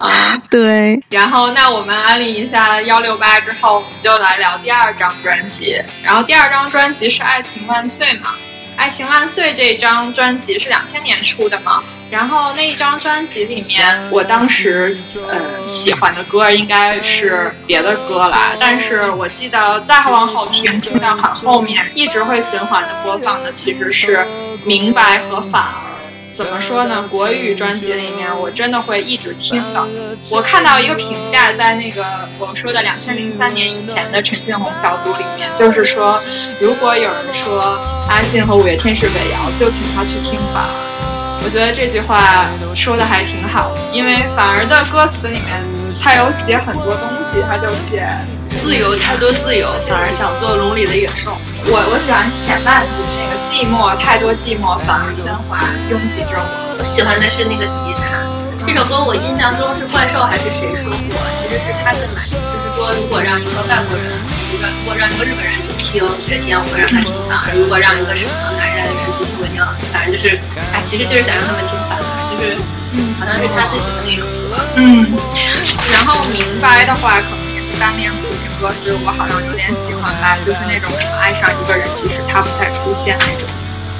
[0.00, 0.10] 啊，
[0.50, 5.80] 对，然后那我们安利一下幺六八之后，我们就来聊第二张专辑。
[6.02, 8.30] 然后第二张专辑是《爱情万岁》嘛，
[8.82, 11.84] 《爱情万岁》这张专辑是两千年出的嘛。
[12.10, 14.92] 然后那一张专辑里面，我当时
[15.30, 24.16] 呃喜欢的歌应该是别的歌啦，但是我记得再往后听，听到很后面，一直会循环的播放的其实是
[24.64, 25.88] 《明白》和《反而》。
[26.32, 27.04] 怎么说呢？
[27.10, 29.86] 国语专辑里面，我真的会一直听的。
[30.30, 32.04] 我看到一个评价，在那个
[32.38, 36.18] 我说的两千零三年以前的陈建宏小组里面，就是说，
[36.58, 37.78] 如果有人说
[38.08, 40.70] 阿信和五月天是伪谣，就请他去听吧。
[41.44, 45.62] 我觉得这句话说的还挺好，因为反而的歌词里面，
[46.00, 48.08] 他有写很多东西，他就写
[48.58, 51.30] 自由太多自由，反而想做笼里的野兽。
[51.64, 56.76] 我我喜欢前半句那个寂寞太多寂寞，反而喧哗拥挤着我。
[56.78, 58.18] 我喜欢的是那个吉他。
[58.62, 64.06] 这首歌我印象中是怪兽还是谁说过，其实是他最满意，就是说如果让一个外国人，
[64.54, 70.38] 如果如果让一个日本人去听五月天，我会让他听反而；如果让一个什么哪里来的人去听，我一定要，反正就是，
[70.70, 72.54] 哎，其实就是想让他们听反而，就是，
[72.94, 74.62] 嗯，好像是他最喜欢的一首歌。
[74.78, 75.10] 嗯，
[75.90, 77.41] 然后明白的话，可能
[77.72, 83.48] 也是单恋苦情歌，其实我好像有点喜欢吧，就是那种什么爱上一个人，即使他不再出现那种。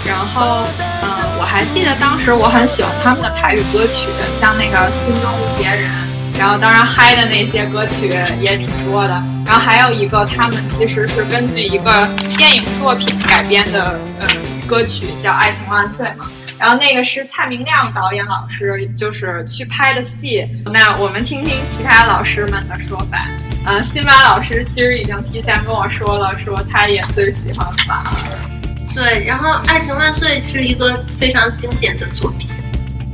[0.04, 0.66] 然后，
[1.02, 1.08] 嗯、
[1.38, 5.90] 我还记得当时我很喜欢他们的台语歌曲，像那个《心中无别人》，
[6.38, 9.14] 然后当然嗨的那些歌曲也挺多的。
[9.46, 12.06] 然后还有一个，他们其实是根据一个
[12.36, 14.26] 电影作品改编的，呃，
[14.66, 16.26] 歌曲叫《爱情万岁》嘛。
[16.62, 20.48] 然后那个是蔡明亮导演老师就是去拍的戏。
[20.66, 23.28] 那我们听听其他老师们的说法。
[23.66, 28.94] 呃，辛巴老师其实已经提前跟我说了，说他也最喜欢反而。
[28.94, 32.52] 对，然后《爱情万岁》是一个非常经典的作品，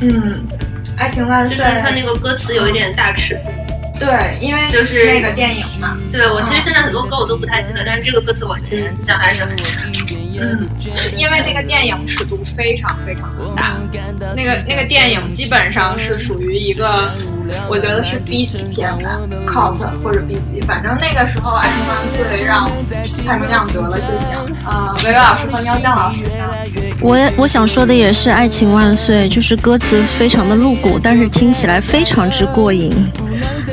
[0.02, 0.46] 嗯，
[0.98, 3.50] 爱情万就是岁，它那个歌词有一点大尺度。
[3.98, 10.27] 对，因为就是那个电影嘛，对我其实现在很多歌我都不太记得，但是这个歌词我记得印象还是很深。
[10.40, 10.68] 嗯，
[11.16, 13.76] 因为那个电影尺度非常非常的大，
[14.36, 17.12] 那个那个电影基本上是属于一个，
[17.68, 22.70] 我觉得是 B 级片吧，cult 或者 B 级，反正那个时候《爱情万岁》让
[23.24, 26.44] 蔡明亮得了些奖，呃，维维老师和喵酱老师呢，
[27.00, 32.92] 我我想说的也是《爱情万岁》，就是歌词非常的露骨，但是听起来非常之过瘾。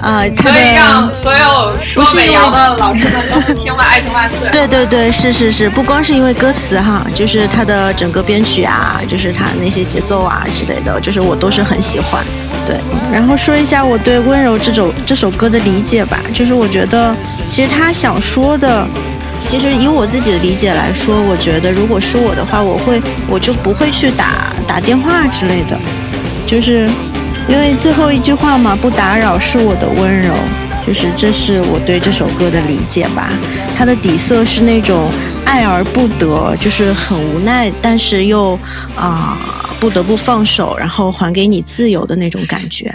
[0.01, 4.49] 啊、它可以让的所有说美谣的老师们都去听了《爱情万岁》。
[4.51, 12.23] 对对对，是是是，不光是因为歌词哈，就是它的整个编曲啊，就是它那些节奏啊之类的，就是我都是很喜欢。
[12.65, 12.75] 对，
[13.11, 17.15] 然后说一下我对《温柔》这首这首歌的理解吧，就是我觉得
[17.47, 18.87] 其实他想说的。
[19.43, 22.99] 其实以我自己的理解来说，我觉得如果是我的话，我会
[23.29, 25.79] 我就不会去打打电话之类的，
[26.47, 26.89] 就是
[27.47, 30.33] 因为最后一句话嘛，不打扰是我的温柔，
[30.87, 33.29] 就是这是我对这首歌的理解吧。
[33.77, 35.11] 它的底色是那种
[35.45, 38.59] 爱而不得，就是很无奈，但是又
[38.95, 39.37] 啊、
[39.79, 42.93] 不得不放手，然后还给你自由的那种感觉。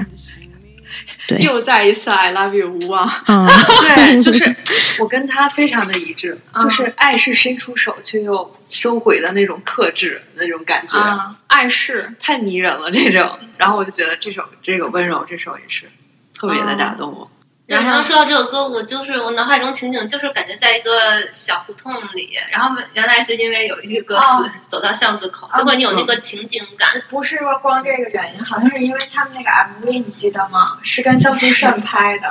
[1.26, 3.08] 对，又再一次 I love you 无望。
[3.26, 3.46] 嗯，
[3.96, 4.54] 对，就是
[4.98, 13.38] 我跟他非常的一致，就是爱是伸出手却又收回的那种克制那种感觉，啊，暗示，太迷人了这种。
[13.56, 15.88] 然后我就觉得这首这个温柔这首也是
[16.36, 17.30] 特别的打动我。
[17.70, 26.88] 对，然后说到这首歌，我就是我脑海中情景就是感觉在一个小胡同里，然后原来是因为有一句歌词、哦走到巷子口，就会你有那个情景感。
[27.08, 30.78] 不是说光这个原因，好像是因为他们那个 MV 你记得吗？
[30.82, 32.28] 是跟肖淑慎拍的。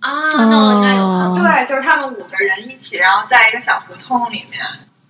[0.00, 4.60] 啊，那我应该有对，就是他们五个人一起，然后在一个小胡同里面。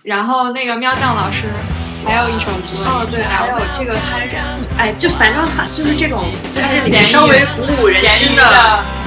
[0.03, 1.47] 然后那个喵酱老师
[2.03, 4.19] 还有一首歌，哦，对，还有这个他，
[4.75, 6.19] 哎，就反正还就是这种
[6.51, 8.43] 就在是里面稍微鼓舞人心的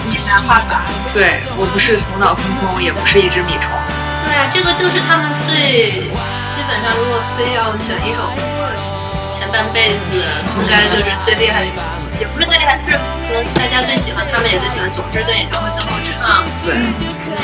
[0.08, 0.80] 闽南话版。
[1.12, 3.68] 对我不是头脑空空，也不是一只米虫。
[4.24, 6.08] 对啊，这个就是他们最
[6.48, 8.72] 基本上，如果非要选一首歌，
[9.28, 10.24] 前半辈子
[10.56, 11.84] 应该就是最厉害的，
[12.16, 12.96] 也不是最厉害，就是
[13.28, 14.88] 可能大家最喜欢，他们也最喜欢。
[14.88, 16.72] 总之，在演唱会最后唱，对，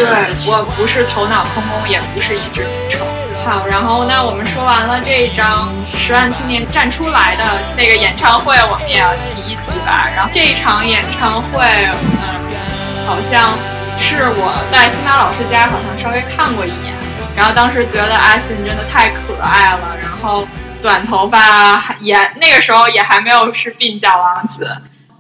[0.01, 0.09] 对
[0.49, 3.05] 我不是头脑空空，也不是一只米虫。
[3.45, 7.45] 好，然后那我们说完了这一张十万青年站出来的
[7.77, 10.09] 那个演唱会，我们也要提一提吧。
[10.15, 13.59] 然后这一场演唱会，嗯，好像
[13.99, 16.95] 是我在辛巴老师家好像稍微看过一眼，
[17.37, 20.47] 然后当时觉得阿信真的太可爱了，然后
[20.81, 24.71] 短头发也那个时候也还没有是鬓角王子，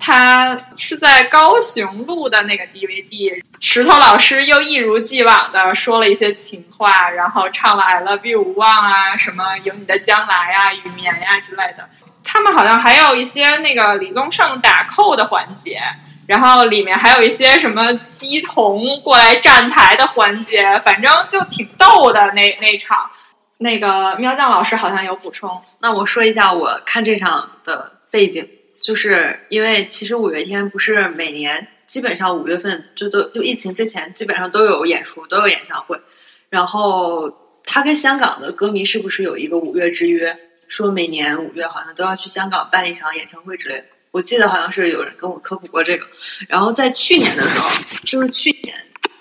[0.05, 11.88] 他是在高雄录的那个 DVD，石头老师又一如既往的说了一些情话，然后唱了《I Love You》无望啊，什么有你的将来呀、雨眠呀、之类的。
[12.24, 15.80] 他们好像还有一些那个李宗盛打扣的环节，
[16.26, 23.09] 然后里面还有一些什么鸡童过来站台的环节，反正就挺逗的那那场。
[23.59, 28.48] 那个喵酱老师好像有补充，那我说一下我看这场的背景，
[28.83, 35.99] 就是因为其实五月天不是每年基本上五月份就都就疫情之前基本上都有演出，都有演唱会，
[36.51, 37.30] 然后
[37.64, 40.37] 他跟香港的歌迷是不是有一个五月之约？
[40.68, 43.85] 说每年五月好像都要去香港办一场演唱会之类的。
[44.11, 46.07] 我记得好像是有人跟我科普过这个。
[46.49, 47.70] 然后在去年的时候，
[48.05, 48.74] 就是去年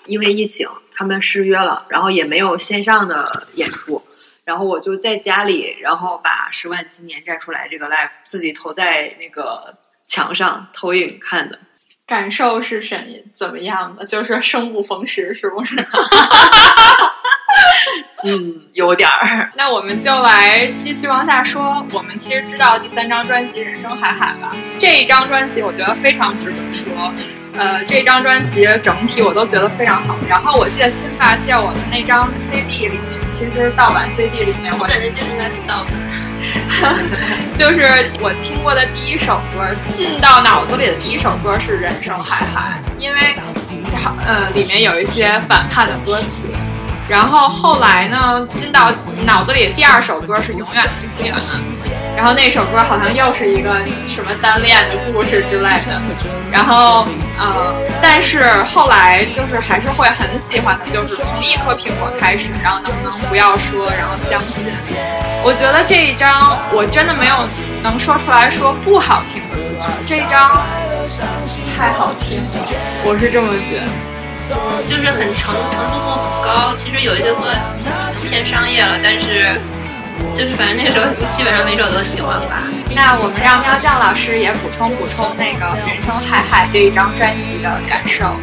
[0.06, 4.02] 因为疫情他们失约了，然后也没有线上的演出。
[4.44, 9.76] 然后我就在家里，然后把《十万青年站出来》这个 live 自己投在那个
[10.06, 11.58] 墙上投影看的。
[12.04, 12.98] 感受是什
[13.34, 14.04] 怎么样的？
[14.04, 15.76] 就是生不逢时，是不是？
[18.24, 19.50] 嗯，有点儿。
[19.56, 21.84] 那我们就来继续往下说。
[21.92, 24.54] 我们其实知道第三张专辑《人生海海》吧？
[24.78, 27.12] 这一张专辑我觉得非常值得说。
[27.54, 30.16] 呃，这张专辑整体我都觉得非常好。
[30.28, 35.92] 然后我记得辛巴借我的那张 CD 里面，其实盗版 CD 里面我感觉就应该是盗版。
[37.58, 39.64] 就是我听过的第一首歌，
[39.94, 43.34] 进到脑子里的第一首歌是《人生海海》，因为
[43.92, 46.46] 它呃里面有一些反叛的歌词。
[47.08, 48.90] 然后后来呢，进到
[49.24, 51.34] 脑子里第二首歌是《永远的永远》，
[52.16, 53.74] 然后那首歌好像又是一个
[54.06, 56.00] 什么单恋的故事之类的。
[56.50, 57.06] 然后
[57.38, 64.64] 呃，但是后来就是还是会很喜欢的，就是从一颗苹果开始，然后能不能不要说，然后相信。
[65.44, 67.34] 我觉得这一张我真的没有
[67.82, 70.62] 能说出来说不好听的歌，这一张
[71.76, 72.44] 太好听了，
[73.04, 74.11] 我是这么觉得。
[74.86, 76.74] 就是很成成熟度很高。
[76.76, 77.54] 其实有一些歌
[78.28, 79.54] 偏商业了，但是
[80.34, 82.62] 就是反正那个时候基本上每首都喜欢吧。
[82.94, 88.36] 那我们让喵酱老师也补充补充那个《人生海海》这一张专辑的感受。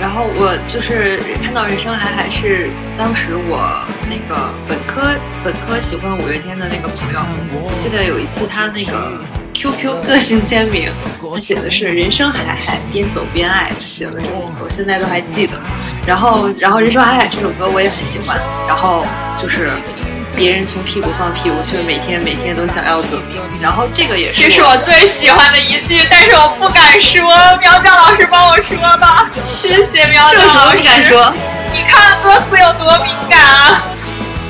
[0.00, 3.68] 然后我就是看到《人生海海》是当时我
[4.08, 5.12] 那个本科
[5.44, 7.20] 本科喜欢五月天的那个朋友，
[7.76, 9.20] 记得有一次他那个
[9.60, 10.90] QQ 个性签名，
[11.20, 15.52] 我写的是“人生海海，边走边爱”，写了这么一个，我现在都还记得。
[16.06, 18.40] 然后，然后《人生海海》这首歌我也很喜欢。
[18.66, 19.04] 然后
[19.36, 19.70] 就是
[20.34, 23.36] 别人从屁股放屁，我却每天每天都想要革命。
[23.60, 27.20] 然后这个也是这是我最喜欢的一句，但是我不敢说。
[27.60, 30.78] 苗酱老师帮我说吧，谢谢苗酱这有什么老师。
[30.78, 31.34] 不敢说？
[31.74, 33.84] 你看歌词有多敏感啊！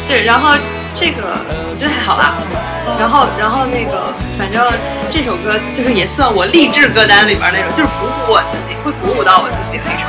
[0.07, 0.55] 对，然后
[1.01, 1.23] 这个
[1.71, 2.37] 我觉得还好啦。
[2.99, 4.63] 然后，然后那个，反正
[5.11, 10.07] 这首歌就是也算我励志歌单里边那种，就是鼓舞我自己，会鼓舞到我自己那首。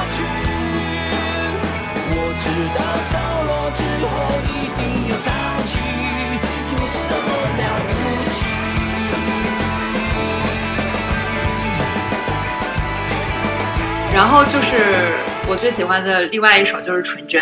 [2.11, 2.43] 我知
[2.75, 3.17] 道潮
[3.47, 5.31] 落之后一定有潮
[5.63, 5.79] 起，
[6.75, 7.23] 有什么
[7.55, 7.89] 了不
[8.29, 8.43] 起？
[14.13, 15.15] 然后就是
[15.47, 17.41] 我最喜欢的另外一首就是《纯真》，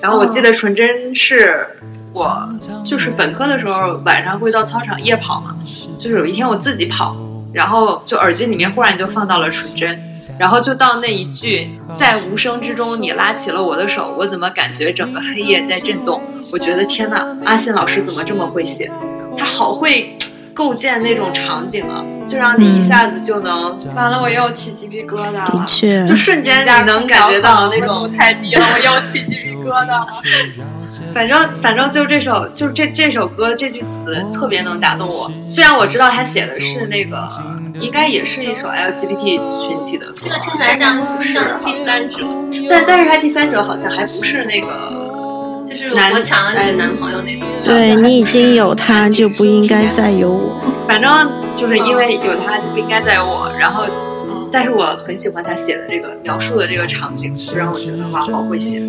[0.00, 1.68] 然后我记得《纯真》是
[2.16, 2.48] 我
[2.82, 5.54] 就是本科的时候晚上会到操场夜跑嘛，
[5.98, 7.14] 就是有一天我自己跑，
[7.52, 9.94] 然后就耳机里面忽然就放到了《纯真》，
[10.38, 16.22] 然后就到那一句在无声之中你拉起了我的手，我怎么感觉整个黑夜在震动？
[16.52, 18.90] 我觉得天呐，阿信老师怎么这么会写？
[19.36, 20.15] 他好会，
[20.56, 25.64] 构建那种场景啊，就让你一下子就能，完了，我又起鸡皮疙瘩的了。
[25.68, 30.06] 确，就瞬间你能感觉到那种，太低了，我又起鸡皮疙瘩了。
[31.12, 35.30] 反正反正就这首就这这首歌这句词特别能打动我。
[35.46, 37.28] 虽然我知道他写的是那个，
[37.78, 39.38] 应该也是一首 LGBT
[39.68, 42.26] 群体的歌这个，听起来像像第三者，
[42.70, 45.05] 但但是他第三者好像还不是那个，
[45.76, 47.46] 就是男我抢了你的男朋友那种。
[47.62, 50.58] 对你已经有他，就不应该再有我。
[50.88, 53.84] 反正就是因为有他就不应该再有我，然后。
[54.56, 58.80] 但是我很喜欢他写的这个描述的这个场景，就让我觉得哇，好会写。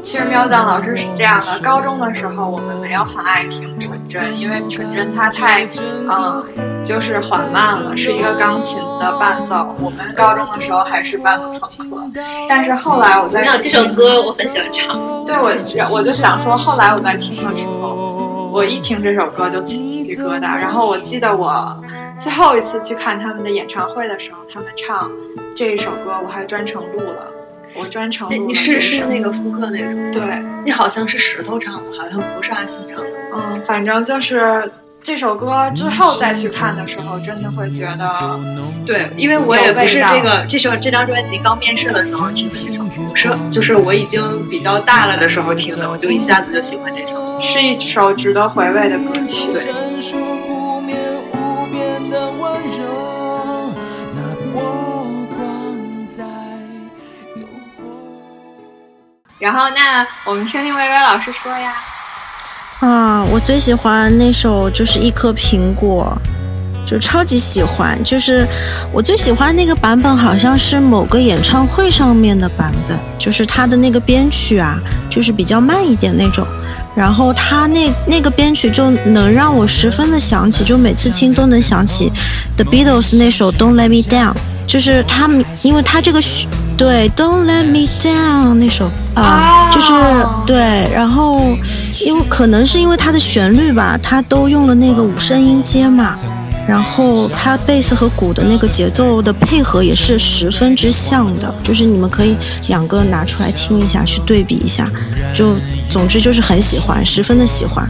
[0.00, 5.68] 其实喵酱老师是这样的，高中的时候我们没有很爱听纯真，因为纯真它太，
[6.08, 6.44] 嗯，
[6.84, 9.74] 就是缓慢了，是一个钢琴的伴奏。
[9.80, 11.60] 我们高中的时候还是半个朋
[11.90, 14.96] 克，但是后来我在没有这首歌，我很喜欢唱。
[15.26, 15.50] 对我，
[15.90, 20.56] 我就想说，后来我在听的时候，我一听这首歌就起鸡皮疙瘩。
[20.56, 21.76] 然后我记得我
[22.18, 25.10] 最后一次去看他们的演唱会的时候，他们唱
[25.54, 27.30] 这一首歌，我还专程录了，
[27.74, 30.10] 我专程录你是是那个复刻那种？
[30.12, 33.10] 对，你好像是石头唱的，好像不是阿信唱的。
[33.34, 34.70] 嗯，反正就是
[35.02, 38.40] 这首歌之后再去看的时候，真的会觉得，
[38.86, 47.24] 对，因为我也不是这个这首这张专辑刚面世的时候听的这首是就是我已经比较大了的时候听的，我就一下子就喜欢这首。
[47.38, 49.52] 是一首值得回味的歌曲。
[49.52, 49.62] 对
[59.38, 61.74] 然后，那我们听听薇薇老师说呀。
[62.80, 66.16] 啊，我最喜欢那首就是一颗苹果，
[66.86, 68.02] 就超级喜欢。
[68.02, 68.46] 就是
[68.90, 74.78] 我最喜欢那个版本，好像是某个演唱会上面的版本，就是它的那个编曲啊，
[75.10, 76.46] 就是比较慢一点那种。
[76.94, 82.10] 然后它那那个编曲就能让我十分的想起，就每次听都能想起
[82.56, 84.34] The Beatles 那首 Don't Let Me Down，
[84.76, 86.46] 就是他们，因为他这个旋
[86.76, 89.90] 对 Don't Let Me Down 那首啊、就是
[90.46, 91.56] 对，然后
[92.04, 96.14] 因为可能是因为它的旋律吧，它都用了那个五声音阶嘛，
[96.68, 102.36] 然后它贝斯和鼓的那个节奏的配合也是十分之像的，就是你们可以
[102.68, 104.86] 两个拿出来听一下，去对比一下，
[105.34, 105.54] 就
[105.88, 107.88] 总之就是很喜欢，十分的喜欢。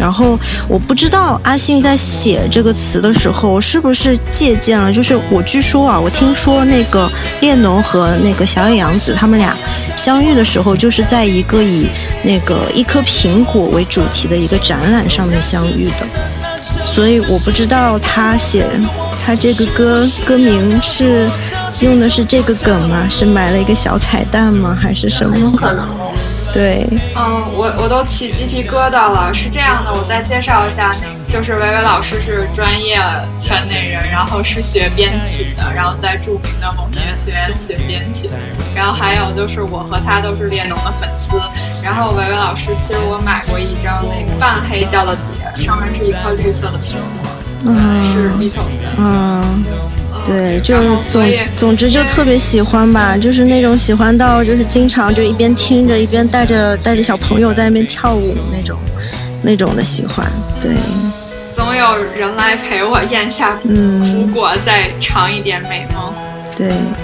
[0.00, 9.54] 然后我不知道阿信在写这个词的时候是不是借鉴了，就是我据说啊，我听说那个列侬和那个小野洋子他们俩
[9.94, 11.86] 相遇的时候，就是在一个以
[12.24, 16.06] 那个一颗苹果为主题的一个展览上面相遇的，
[16.86, 18.66] 所以我不知道他写
[19.22, 21.28] 他这个歌歌名是
[21.80, 23.06] 用的是这个梗吗？
[23.10, 24.76] 是埋了一个小彩蛋吗？
[24.80, 25.52] 还是什么？
[25.56, 25.86] 可能
[26.52, 29.32] 对，嗯，我我都起鸡皮疙瘩了。
[29.32, 30.92] 是这样的，我再介绍一下，
[31.28, 32.98] 就是维维老师是专业
[33.38, 38.28] 圈内人，然后是学编曲的，然后在著名的某音乐学院学编曲。
[38.74, 41.40] 然后还有就是我和他都是列侬的粉丝。
[41.82, 45.16] 然后维维老师，其实我买过一张那个半黑胶的
[45.54, 47.30] 碟，上面是一块绿色的苹果，
[48.12, 48.88] 是嗯 Beatles 的。
[48.98, 49.64] 嗯。
[50.30, 51.24] 对，就总
[51.56, 58.78] 总之就特别喜欢吧，就是那种喜欢到就是经常就一边听着一边带着带着小朋友在那边跳舞那种
[59.42, 60.24] 那种的喜欢。
[60.60, 60.70] 对，
[61.52, 66.14] 总有人来陪我咽下苦嗯，果，再尝一点美梦。
[66.54, 66.94] 对，嗯，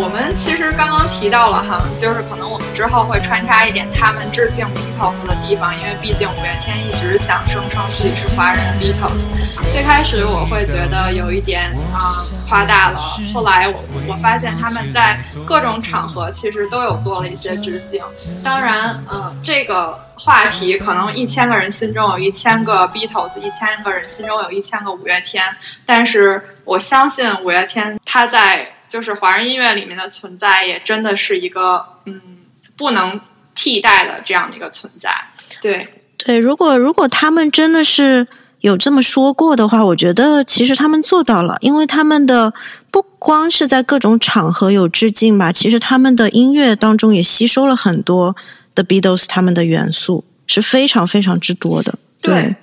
[0.00, 9.26] 我们其实刚刚提到了哈，就是可能我们之后会穿插一点他们致敬 Beatles 的地方，因为毕竟五月天一直想声称自己是华人 Beatles。
[9.68, 12.98] 最开始我会觉得有一点啊、夸大了，
[13.34, 18.00] 后来我我发现他们在各种场合其实都有做了一些致敬。
[18.44, 25.44] 当然，嗯，这个话题可能一千个人心中有一千个 Beatles，一千个人心中有一千个五月天，
[25.84, 32.20] 但是我相信五月天他在就是华人音乐里面的存在，也真的是一个嗯
[32.76, 33.20] 不能
[33.54, 35.10] 替代的这样的一个存在。
[35.60, 35.86] 对，
[36.16, 38.26] 对，如果如果他们真的是
[38.60, 42.52] 有这么说过的话，我觉得其实他们做到了，因为他们的
[42.90, 48.34] 不光是在各种场合有致敬吧，其实他们的音乐当中也吸收了很多
[48.74, 51.98] The Beatles 他们的元素，是非常非常之多的。
[52.20, 52.56] 对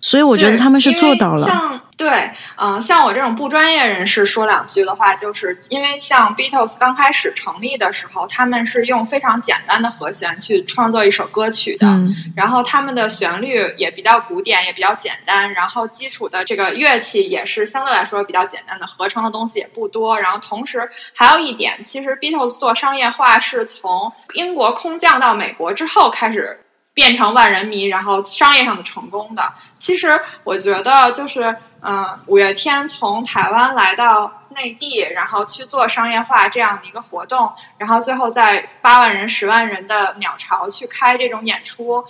[0.00, 1.46] 所以我觉得他们是做到了。
[1.46, 20.18] 像对，嗯、像我这种不专业人士说两句的话，就是因为像 Beatles 刚开始成立的时候，他们是用非常简单的和弦去创作一首歌曲的，嗯然后他们的旋律也比较古典，也比较简单，然后基础的这个乐器也是相对来说比较简单的，合成的东西也不多。
[20.18, 26.58] 然后同时还有一点，其实 Beatles 做商业化是从英国空降到美国之后开始
[26.92, 29.52] 变成万人迷，然后商业上的成功的。
[29.78, 42.04] 其实我觉得就是，嗯、五月天从台湾来到内地，然后去做商业化这样的一个活动，然后最后在八万人、十万人的鸟巢去开这种演出，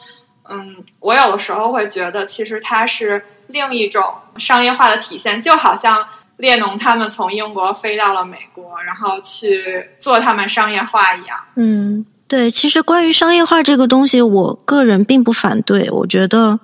[0.48, 6.04] 嗯，我有的时候会觉得，其实它是另一种商业化的体现，就好像
[6.38, 11.38] 列侬他们从英国飞到了美国，然后去做他们商业化一样。
[11.54, 16.60] 嗯，对，其实关于商业化这个东西，我个人并不反对，我觉得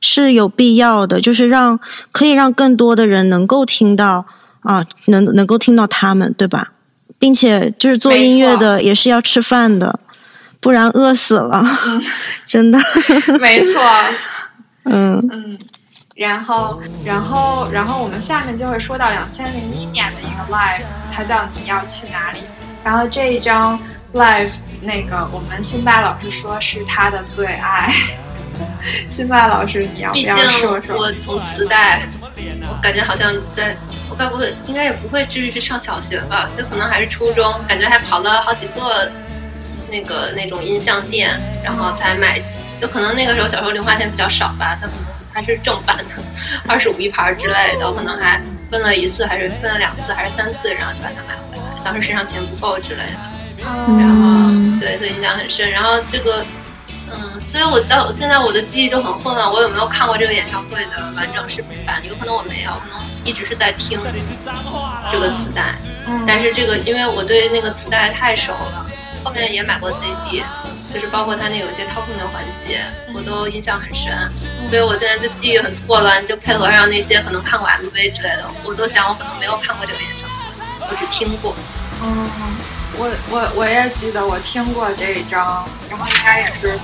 [0.00, 1.80] 是有必要的，就是让
[2.12, 4.24] 可以让更多的人能够听到
[4.60, 6.70] 啊，能能够听到他们，对吧？
[7.18, 9.98] 并且就是做音乐的也是要吃饭的，
[10.60, 11.66] 不然饿死了，
[12.46, 12.78] 真的。
[13.40, 13.82] 没错，
[14.84, 15.58] 嗯嗯。
[16.14, 20.82] 然后，然后，然后我们下面就会说到两千零一年的一个 live，
[21.12, 22.38] 它叫你要去哪里。
[22.84, 23.78] 然后这一张
[24.14, 27.92] live，那个我们辛巴老师说是他的最爱。
[29.06, 30.96] 辛巴老师，你要不毕竟要说说？
[30.96, 32.02] 我从磁带，
[32.68, 33.76] 我感觉好像在，
[34.10, 39.10] 我该不会，应该也不会至于是上小学吧，就可能还是初中，感觉还跑了好几个
[39.90, 42.66] 那个那种音像店，然后才买起。
[42.80, 46.04] 有可能那个时候小时候零花钱比较少吧，他可能还是正版的，
[46.66, 48.40] 二十五一盘之类的，我可能还
[48.70, 51.62] 分了一次，还是分了两次，还是三次，然后就把它买回来。
[51.84, 53.37] 当时身上钱不够之类的。
[53.64, 55.70] 嗯然后对，所以印象很深。
[55.70, 56.44] 然后这个，
[57.12, 62.00] 嗯，所以我到现在我的记忆就很混乱，我有没有看过这个演唱会的完整视频版？
[62.06, 63.98] 有可能我没有，可能一直是在听
[65.10, 65.74] 这个磁带。
[66.06, 68.86] 嗯但是这个，因为我对那个磁带太熟了，
[69.24, 70.42] 后面也买过 CD，
[70.92, 74.12] 就是包括它那有些掏空的环节，我都印象很深。
[74.66, 81.54] 所以我现在就记忆很错乱，就配合上那些可能看过 MV 之类的，我都想我可能没有看过这个演唱会，我只听过。
[82.02, 82.28] 嗯，
[82.98, 86.78] 我我我也记得我听过这一张，然后应该也是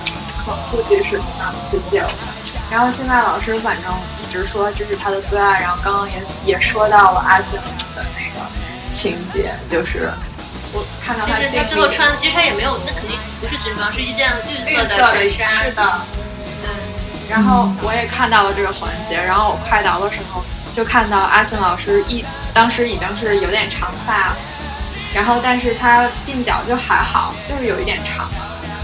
[0.45, 2.35] 可估计是上次借我的。
[2.71, 3.91] 然后现在老师反正
[4.23, 7.59] 一直说这是他的最爱，然后刚刚也也说到了阿信
[7.95, 8.47] 的那个
[8.91, 10.09] 情节，就是
[10.73, 15.47] 我看到其他最后穿的，其实他也没有，那肯定不是军装，是一件绿绿色色的的衬衫。
[15.49, 16.01] 是的，
[16.63, 16.69] 对，
[17.29, 20.43] 然后我也看到了这个环节，然后我快到的时候
[20.73, 24.37] 就看到阿信老师一当时已经是有点长发了，
[25.15, 28.29] 然后但是他鬓角就还好，就是有一点长，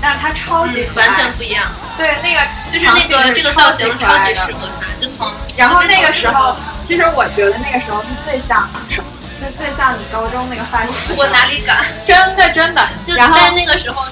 [0.01, 1.65] 但是他超级嗯，可爱，完全不一样，
[1.97, 2.39] 对那个
[2.71, 4.33] 就是那个这个造型超超级。
[4.33, 9.07] 适合他，就从然后那个时候其实我觉得那个时候是最像什么？
[9.37, 10.95] 就最像你高中那个发型。
[11.17, 11.83] 我哪里敢？
[12.05, 14.05] 真的真的，就然后那个时候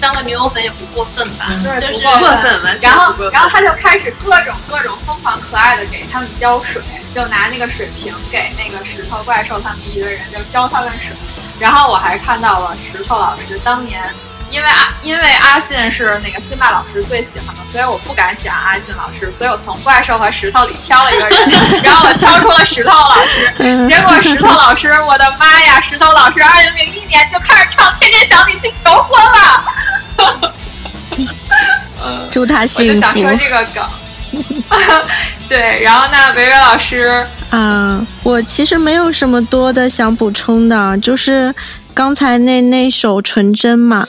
[0.00, 1.46] 当个女友粉也不过分吧？
[1.64, 6.80] 对就是不过过分完全然后不过分然后他就开始各种各种疯狂可爱的给他们浇水，
[7.14, 11.16] 就拿那个水瓶给那个石头怪兽他们一堆人就浇他们水。
[11.58, 14.02] 然后我还看到了石头老师当年，
[14.50, 21.38] 因为阿因为阿信是那个辛巴老师最喜欢的，所以我不敢喜欢阿信老师，所以我从怪兽和石头里挑了一个人，
[21.82, 23.52] 然后我挑出了石头老师。
[23.88, 25.80] 结果石头老师，我的妈呀！
[25.80, 30.54] 石头老师二零零一年就开始唱《天天想你》去求婚了。
[32.30, 33.82] 祝他我就幸福想说这个梗。
[35.48, 38.04] 对，然后呢，维维老师，啊！
[38.22, 41.54] 我其实没有什么多的想补充的，就是
[41.94, 44.06] 刚才那那首《纯真》嘛，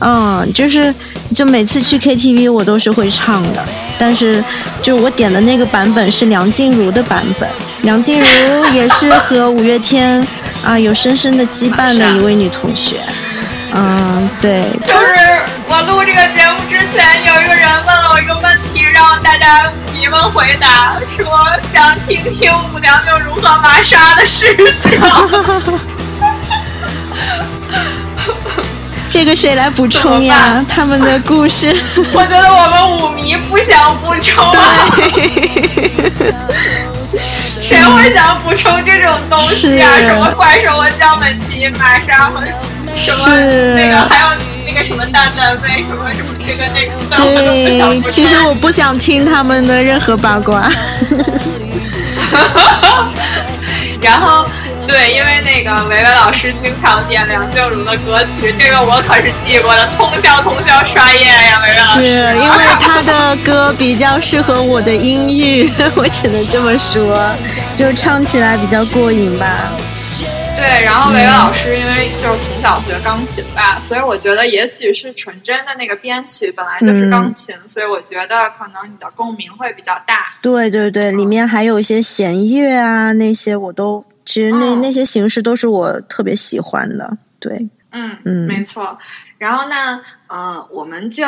[0.00, 0.94] 嗯，就是
[1.34, 3.62] 就每次去 KTV 我都是会唱的，
[3.98, 4.42] 但是
[4.82, 7.48] 就我点的那个版本是梁静茹的版本，
[7.82, 10.26] 梁静茹也是和五月天
[10.64, 12.96] 啊有深深的羁绊的一位女同学，
[13.74, 15.42] 嗯，对，就是
[15.72, 18.44] 我录这个节目之前，有一个人问了我一个问
[18.74, 21.24] 题，让大家你们回答，说
[21.72, 25.00] 想听听五娘就如何玛莎的事情。
[29.08, 30.64] 这个谁来补充呀？
[30.68, 31.68] 他们的故事，
[32.12, 34.58] 我觉得我们舞迷不想补充啊，
[37.60, 39.88] 谁会想补充这种东西啊？
[40.00, 42.42] 什么怪兽和江美琪、玛莎和
[42.96, 43.28] 什么
[43.76, 44.30] 那个，还有
[44.72, 50.70] 那个什么蛋蛋妹，什么什么这个那个对，其实我不想听他们的任何八卦。
[54.00, 54.46] 然后，
[54.86, 62.12] 对，因为那个维维老师经常点梁静茹的歌曲，这个我可是记过的，通宵通宵刷夜呀，维维老是师。
[62.40, 67.28] 因为他的歌比较适合我的音域， 我只能这么说，
[67.74, 69.46] 就唱起来比较过瘾吧。
[70.56, 80.34] 对，然后维维老师因为就是从小学钢琴吧，所以我觉得也许是纯真的那个编曲本来就是钢琴，所以我觉得可能你的共鸣会比较大。
[80.42, 87.16] 对对对，里面还有一些弦乐啊，那些我都其实那、嗯那些形式都是我特别喜欢的。
[87.38, 88.98] 对，嗯嗯没错。
[89.38, 91.26] 然后呢，呃，我们就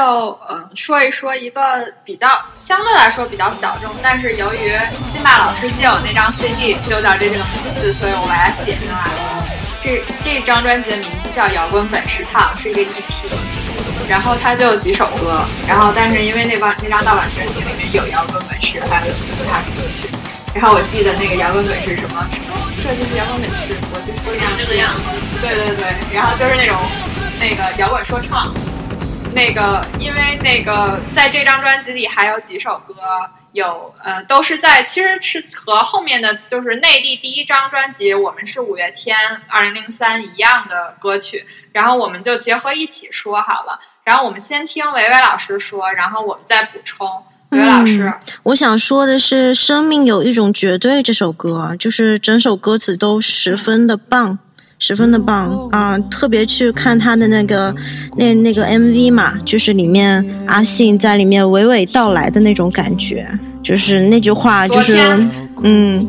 [0.48, 2.28] 呃说一说一个比较
[2.58, 4.72] 相对来说比较小众，但是由于
[5.10, 7.44] 辛巴老师借我那张 CD 就叫这个名
[7.80, 9.44] 字，所以我把它写上来了。
[9.82, 13.32] 这这张专辑的名字叫《摇滚本食堂》，是一个 EP，
[14.06, 20.08] 然后它就有几首歌，然后但是因为那帮那张盗版专辑里面有摇滚本事，还有其他歌曲，
[20.54, 25.38] 然后我记得那个摇滚本是什么什么，这就是摇滚美式，我就我像这个样子。
[25.40, 26.76] 对对对，然后就是那种
[27.38, 28.52] 那个摇滚说唱，
[29.34, 32.94] 那个因为那个在这张专辑里还有几首歌
[33.52, 39.16] 有呃都是在其实是和后面的就是内地第一张专辑《我们是五月天》
[39.48, 43.80] 二零零三一样的歌曲，然后我们就结合一起说好了。
[44.04, 47.24] 然后我们先听维维老师说，然后我们再补充。
[47.52, 48.12] 维维老师，
[48.44, 54.38] 我想说的是，《生命有一种绝对》这首歌，就是整首歌词都十分的棒，
[54.78, 57.74] 十分的棒啊、特别去看他的那个
[58.16, 63.28] 那那个 MV 嘛，就是里面阿信在里面娓娓道来的那种感觉，
[63.62, 64.98] 就是那句话，就是
[65.62, 66.06] 嗯，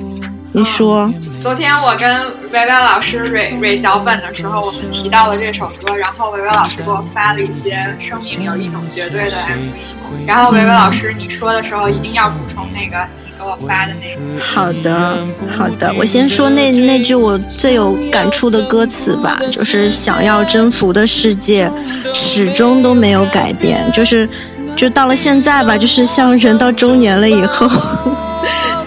[0.55, 1.11] 你说，
[1.41, 14.43] 昨天我跟维维老师蕊蕊脚本的时候，我们提到了这首歌，然后维维老师给我发了一些《生命有一种绝对》的 MV，然后维维老师你说的时候一定要补充那个你给我发的那个。
[14.43, 15.25] 好的，
[15.57, 21.71] 好的，我先说那那句我最有感触的歌词吧，就是想要征服的世界，
[22.13, 24.29] 始终都没有改变，就是
[24.75, 27.67] 就到了现在吧，就是像人到中年了以后。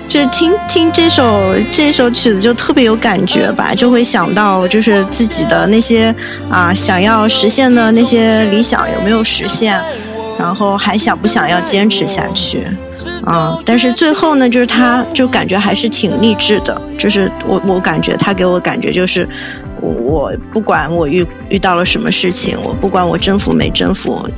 [0.08, 6.14] 就是听听这首这首曲子就特别有感觉吧，就会想到就是自己的那些
[6.48, 9.78] 啊想要实现的那些理想有没有实现，
[10.38, 12.66] 然后还想不想要坚持下去。
[13.24, 19.28] 啊，但是最后呢，就是他就感觉还是挺励志的，就是我我感觉他给我感觉就是，
[19.80, 24.28] 我不管我遇遇到了什么事情，我不管我征服没征服，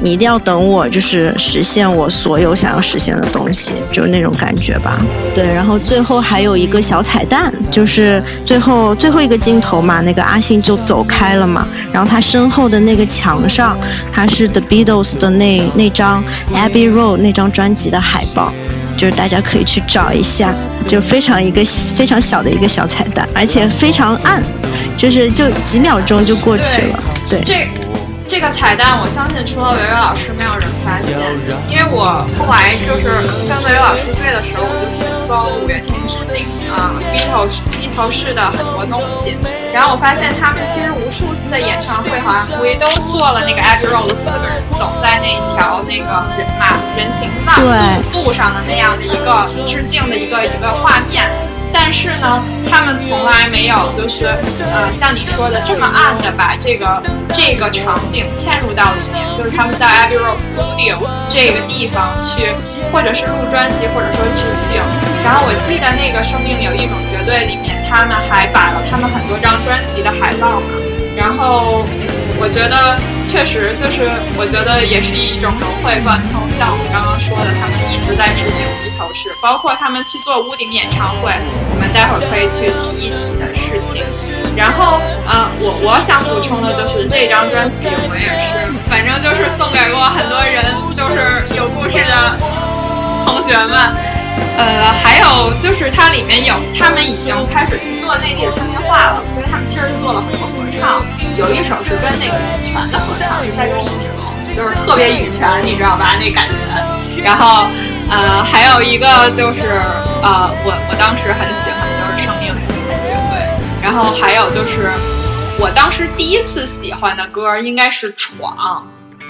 [0.00, 5.00] 你一定要等我，就是实现我所有想要实现的东西，就是那种感觉吧。
[5.34, 13.78] 对，然后最后还有一个小彩蛋，就是最后最后一个镜头嘛，那个阿信就走开了嘛，然后他身后的那个墙上，
[14.12, 16.22] 他是 The Beatles 的那那张
[16.54, 18.52] Abbey Road 那张专辑的海报。
[18.96, 20.52] 就是大家可以去找一下，
[20.88, 21.64] 就非常一个
[21.94, 24.42] 非常小的一个小彩蛋，而且非常暗，
[24.98, 26.98] 就是就几秒钟就过去了。
[27.30, 27.70] 对，这
[28.26, 31.16] 这个彩蛋，我相信除了维维老师，没有人发现。
[31.70, 33.06] 因为我后来就是
[33.46, 39.38] 跟维维老师对的时候，我就去搜五月天致敬啊 Beatles Beatles 的很多东西，
[39.72, 47.70] 然后我发现他们其实无数次的演唱会好像估计都做了那个 Abbey Road 四个人走在那一条那个人马人行道对
[48.12, 51.30] 路上的那样的一个致敬的一个一个画面。
[51.72, 62.52] 但是呢，他们从来没有就是呃像你说的这么暗的把这个这个场景嵌入到里面，就是他们在 Abbey Road Studio 这个地方去，
[62.92, 64.80] 或者是录专辑，或者说致敬。
[65.24, 70.66] 然后我记得那个《生命有一种绝对》里面，他们还摆了他们很多张专辑的海报嘛。
[71.16, 71.84] 然后
[72.40, 72.96] 我觉得
[73.26, 74.08] 确实就是，
[74.38, 76.48] 我觉得也是一种融会贯通。
[76.56, 81.30] 像我们刚刚说的，他们一直在致敬披头士，包括他们去做屋顶演唱会，
[81.70, 84.02] 我们待会儿可以去提一提的事情。
[84.56, 84.98] 然后，
[85.30, 90.66] 呃，我我想补充的就是这张专辑，我也是，反正就是送给过很多人，
[90.98, 92.34] 就是有故事的
[93.24, 93.94] 同学们。
[94.58, 101.06] 呃，还有就是它里面有，他们已经开始去做内地的商业化了，所以他们其实做了很多合唱，
[101.38, 104.10] 有一首是跟那个羽泉的合唱，是在跟一鸣，
[104.52, 106.18] 就是特别羽泉，你知道吧？
[106.18, 107.22] 那感觉。
[107.22, 107.66] 然后，
[108.10, 109.60] 呃，还有一个就是，
[110.22, 112.54] 呃，我我当时很喜欢就是《生命
[113.04, 113.38] 绝对》，
[113.82, 114.90] 然后还有就是，
[115.58, 118.56] 我当时第一次喜欢的歌应该是《闯》。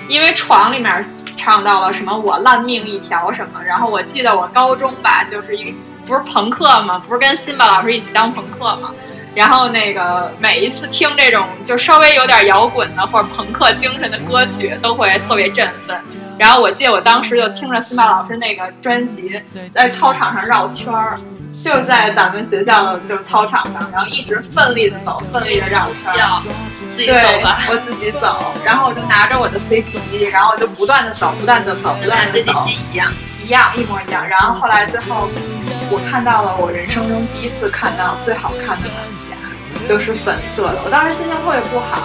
[0.08, 1.06] 因为闯里面
[1.36, 5.74] 唱到了什么我烂命一条什么，然后我记得我高中吧，就是一
[6.06, 8.90] 不是朋克嘛，不是跟辛巴老师一起当朋克嘛，
[9.38, 15.96] 然后那个每一次听这种就稍微有点摇滚的或者朋克精神的歌曲，都会特别振奋。
[16.36, 19.40] 然后我记得我当时就听着辛巴老师那个专辑，
[19.72, 21.16] 在操场上绕圈儿，
[21.62, 26.14] 就在咱们学校的就操场上，然后一直奋力的走，奋力的绕圈
[26.90, 27.58] 自己对，走吧。
[27.68, 33.12] 我自己走，然后我就拿着我的 CD 机，然后我就不断的走，不断的走，不就跟自己断的走，一样，
[33.44, 34.26] 一样一模一样。
[34.26, 35.28] 然后后来最后，
[35.90, 39.34] 我看到了我人生中第一次看到最好看的晚霞，
[39.86, 40.80] 就是粉色的。
[40.84, 42.02] 我当时心情特别不好，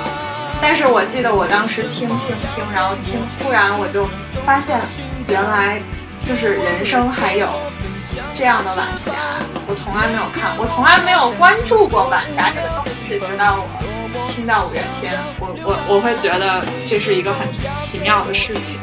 [0.62, 4.08] 但是我记得我当时听听听，然后听，突然我就
[4.46, 4.80] 发现
[5.28, 5.82] 原来
[6.24, 7.50] 就是人生还有
[8.34, 9.12] 这样的晚霞，
[9.68, 18.80] 我从来没有看，我从来没有关注过晚霞这个东西，直到我听到五月天，我我我会觉得这是一个很奇妙的事情。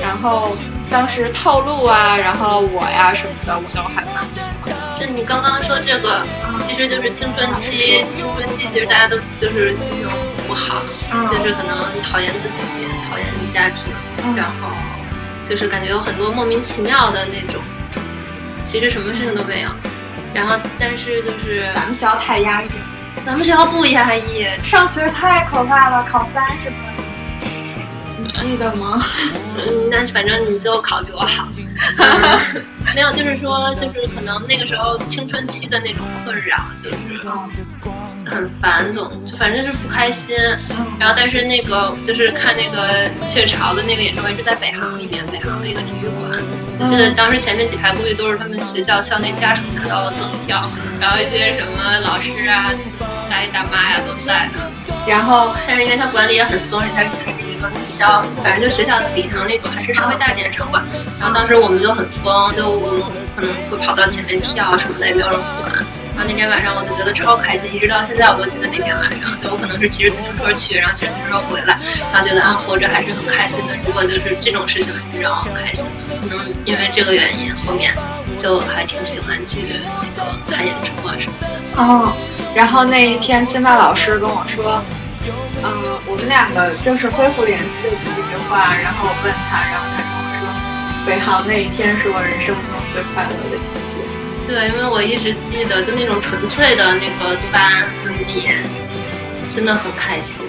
[0.00, 0.56] 然后
[0.90, 4.72] 当时套路啊，然后我呀什么的，我都还蛮喜欢。
[4.98, 6.24] 就你刚刚说这个，
[6.62, 10.08] 其实就是青春期，青春期其实大家都就是心情
[10.46, 10.76] 不好，
[11.12, 12.64] 嗯就是可能讨厌自己，
[13.10, 13.92] 讨厌家庭，
[14.24, 14.70] 嗯然后
[15.50, 17.60] 就是感觉有很多莫名其妙的那种，
[18.64, 19.70] 其实什么事情都没有。
[20.32, 22.74] 然后，但是就是咱们学校太压抑了，
[23.26, 26.76] 咱们学校不压抑，上学太可怕了，考三十分，
[28.22, 29.02] 你记得吗？
[29.58, 31.48] 嗯，那反正你最后考得比我好。
[32.94, 37.50] 没有，就是说，就是可能那个时候青春期的那种困扰，就是嗯
[38.26, 40.36] 很烦，总就反正是不开心。
[40.98, 46.38] 然后，但是那个就是看那个雀巢的那个演唱会是在北航里面，北航的一个体育馆。
[46.78, 52.72] 我记得当时前面几排估计都是他们学校校内家属拿到的赠票，然后一些什么老师啊、
[53.28, 54.60] 大爷大妈呀都在呢。
[55.06, 57.10] 然后但是因为他管理也很松，而且它还是
[57.68, 60.82] 比较，反正就学校礼堂那种，还是稍微大一点的场馆。
[61.18, 63.02] 然后当时我们就很疯，就我们
[63.36, 65.72] 可能会跑到前面跳什么的，也没有人管。
[66.16, 71.78] 然后那天晚上我就觉得超开心，一直到现在我都记得那天晚上，就我可能是骑着自行车去，然后骑着自行车回来，
[72.12, 73.74] 然后觉得啊活着还是很开心的。
[73.86, 77.94] 如果就是这种事情还是让我很开心的，可能因为这个原因，后面
[78.36, 81.46] 就还挺喜欢去那个看演出啊什么的。
[81.78, 82.12] 嗯，
[82.54, 84.82] 然后那一天，辛巴老师跟我说，
[85.62, 94.00] 嗯、我们两个就是恢复联系的第一句话，然后我问他，然后他跟我说，北航那一天是我人生中最快乐的一天。
[94.48, 98.56] 对，因为我一直记得，就那种纯粹的那个多巴胺分泌，
[99.54, 100.48] 真的很开心。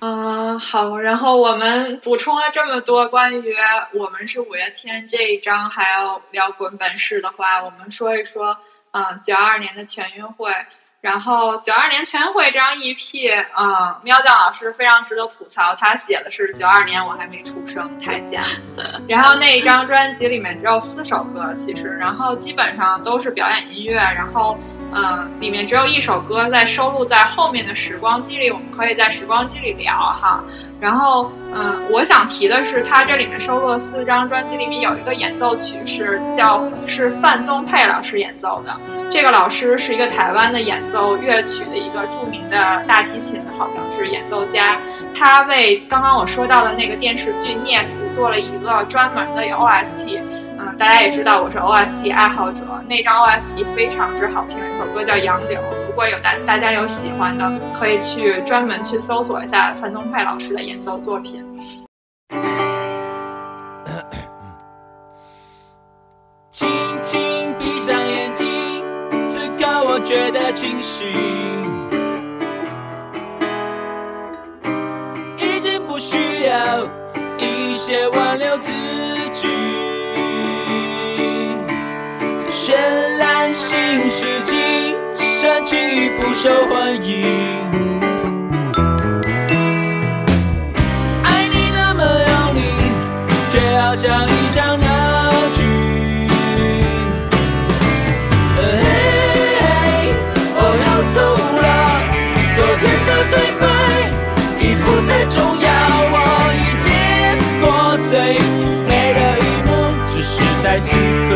[0.00, 3.54] 嗯，好，然后我们补充了这么多关于
[3.94, 8.58] 我们是五月天这一章，还要聊滚本事的话，我们说一说，
[8.90, 10.52] 嗯，九二年的全运会。
[11.00, 18.42] 然后九二年全运会这张 EP，嗯，喵酱老师非常值得吐槽，他写的是九二年我还没出生，太监。
[19.08, 24.58] 然后那一张专辑里面只有四首歌，其实，然后基本上都是表演音乐，然后
[24.94, 30.42] 嗯，里面只有一首歌在收录在后面的时光机里，我们可以在时光机里聊哈。
[30.80, 38.74] 然后嗯，我想提的是，它这里面收录的四张专辑里面有一个演奏曲是叫是范宗沛老师演奏的，
[39.10, 44.78] 这个老师是一个台湾的演奏乐曲的一个著名的大提琴，好像是演奏家。
[45.14, 50.20] 他为刚刚我说到的那个电视剧《孽子》做了一个专门的 OST。
[50.76, 55.58] 大家也知道我是 OST 爱好者，那张 OST 非常之好听，一首歌叫《杨柳》。
[55.86, 61.44] 如果有大大家有喜欢的，可以去专门去搜索一下范东派老师的演奏作品。
[66.50, 66.68] 轻
[67.02, 68.84] 轻闭上眼睛，
[69.26, 71.06] 此刻我觉得清醒，
[75.38, 76.86] 已经不需要
[77.38, 78.56] 一些挽留
[82.68, 82.74] 绚
[83.16, 87.24] 烂新世纪，神奇与不受欢迎。
[91.24, 92.60] 爱你那么用力，
[93.50, 94.86] 却好像一场闹
[95.54, 95.64] 剧。
[98.58, 98.60] 嘿
[99.58, 100.12] 嘿，
[100.54, 101.16] 我要走
[101.62, 101.66] 了，
[102.54, 103.64] 昨天的对白
[104.60, 105.66] 已不再重要，
[106.12, 106.16] 我
[106.52, 106.86] 已见
[107.62, 108.12] 过最
[108.86, 109.70] 美的一幕，
[110.06, 110.92] 只是在此
[111.30, 111.32] 刻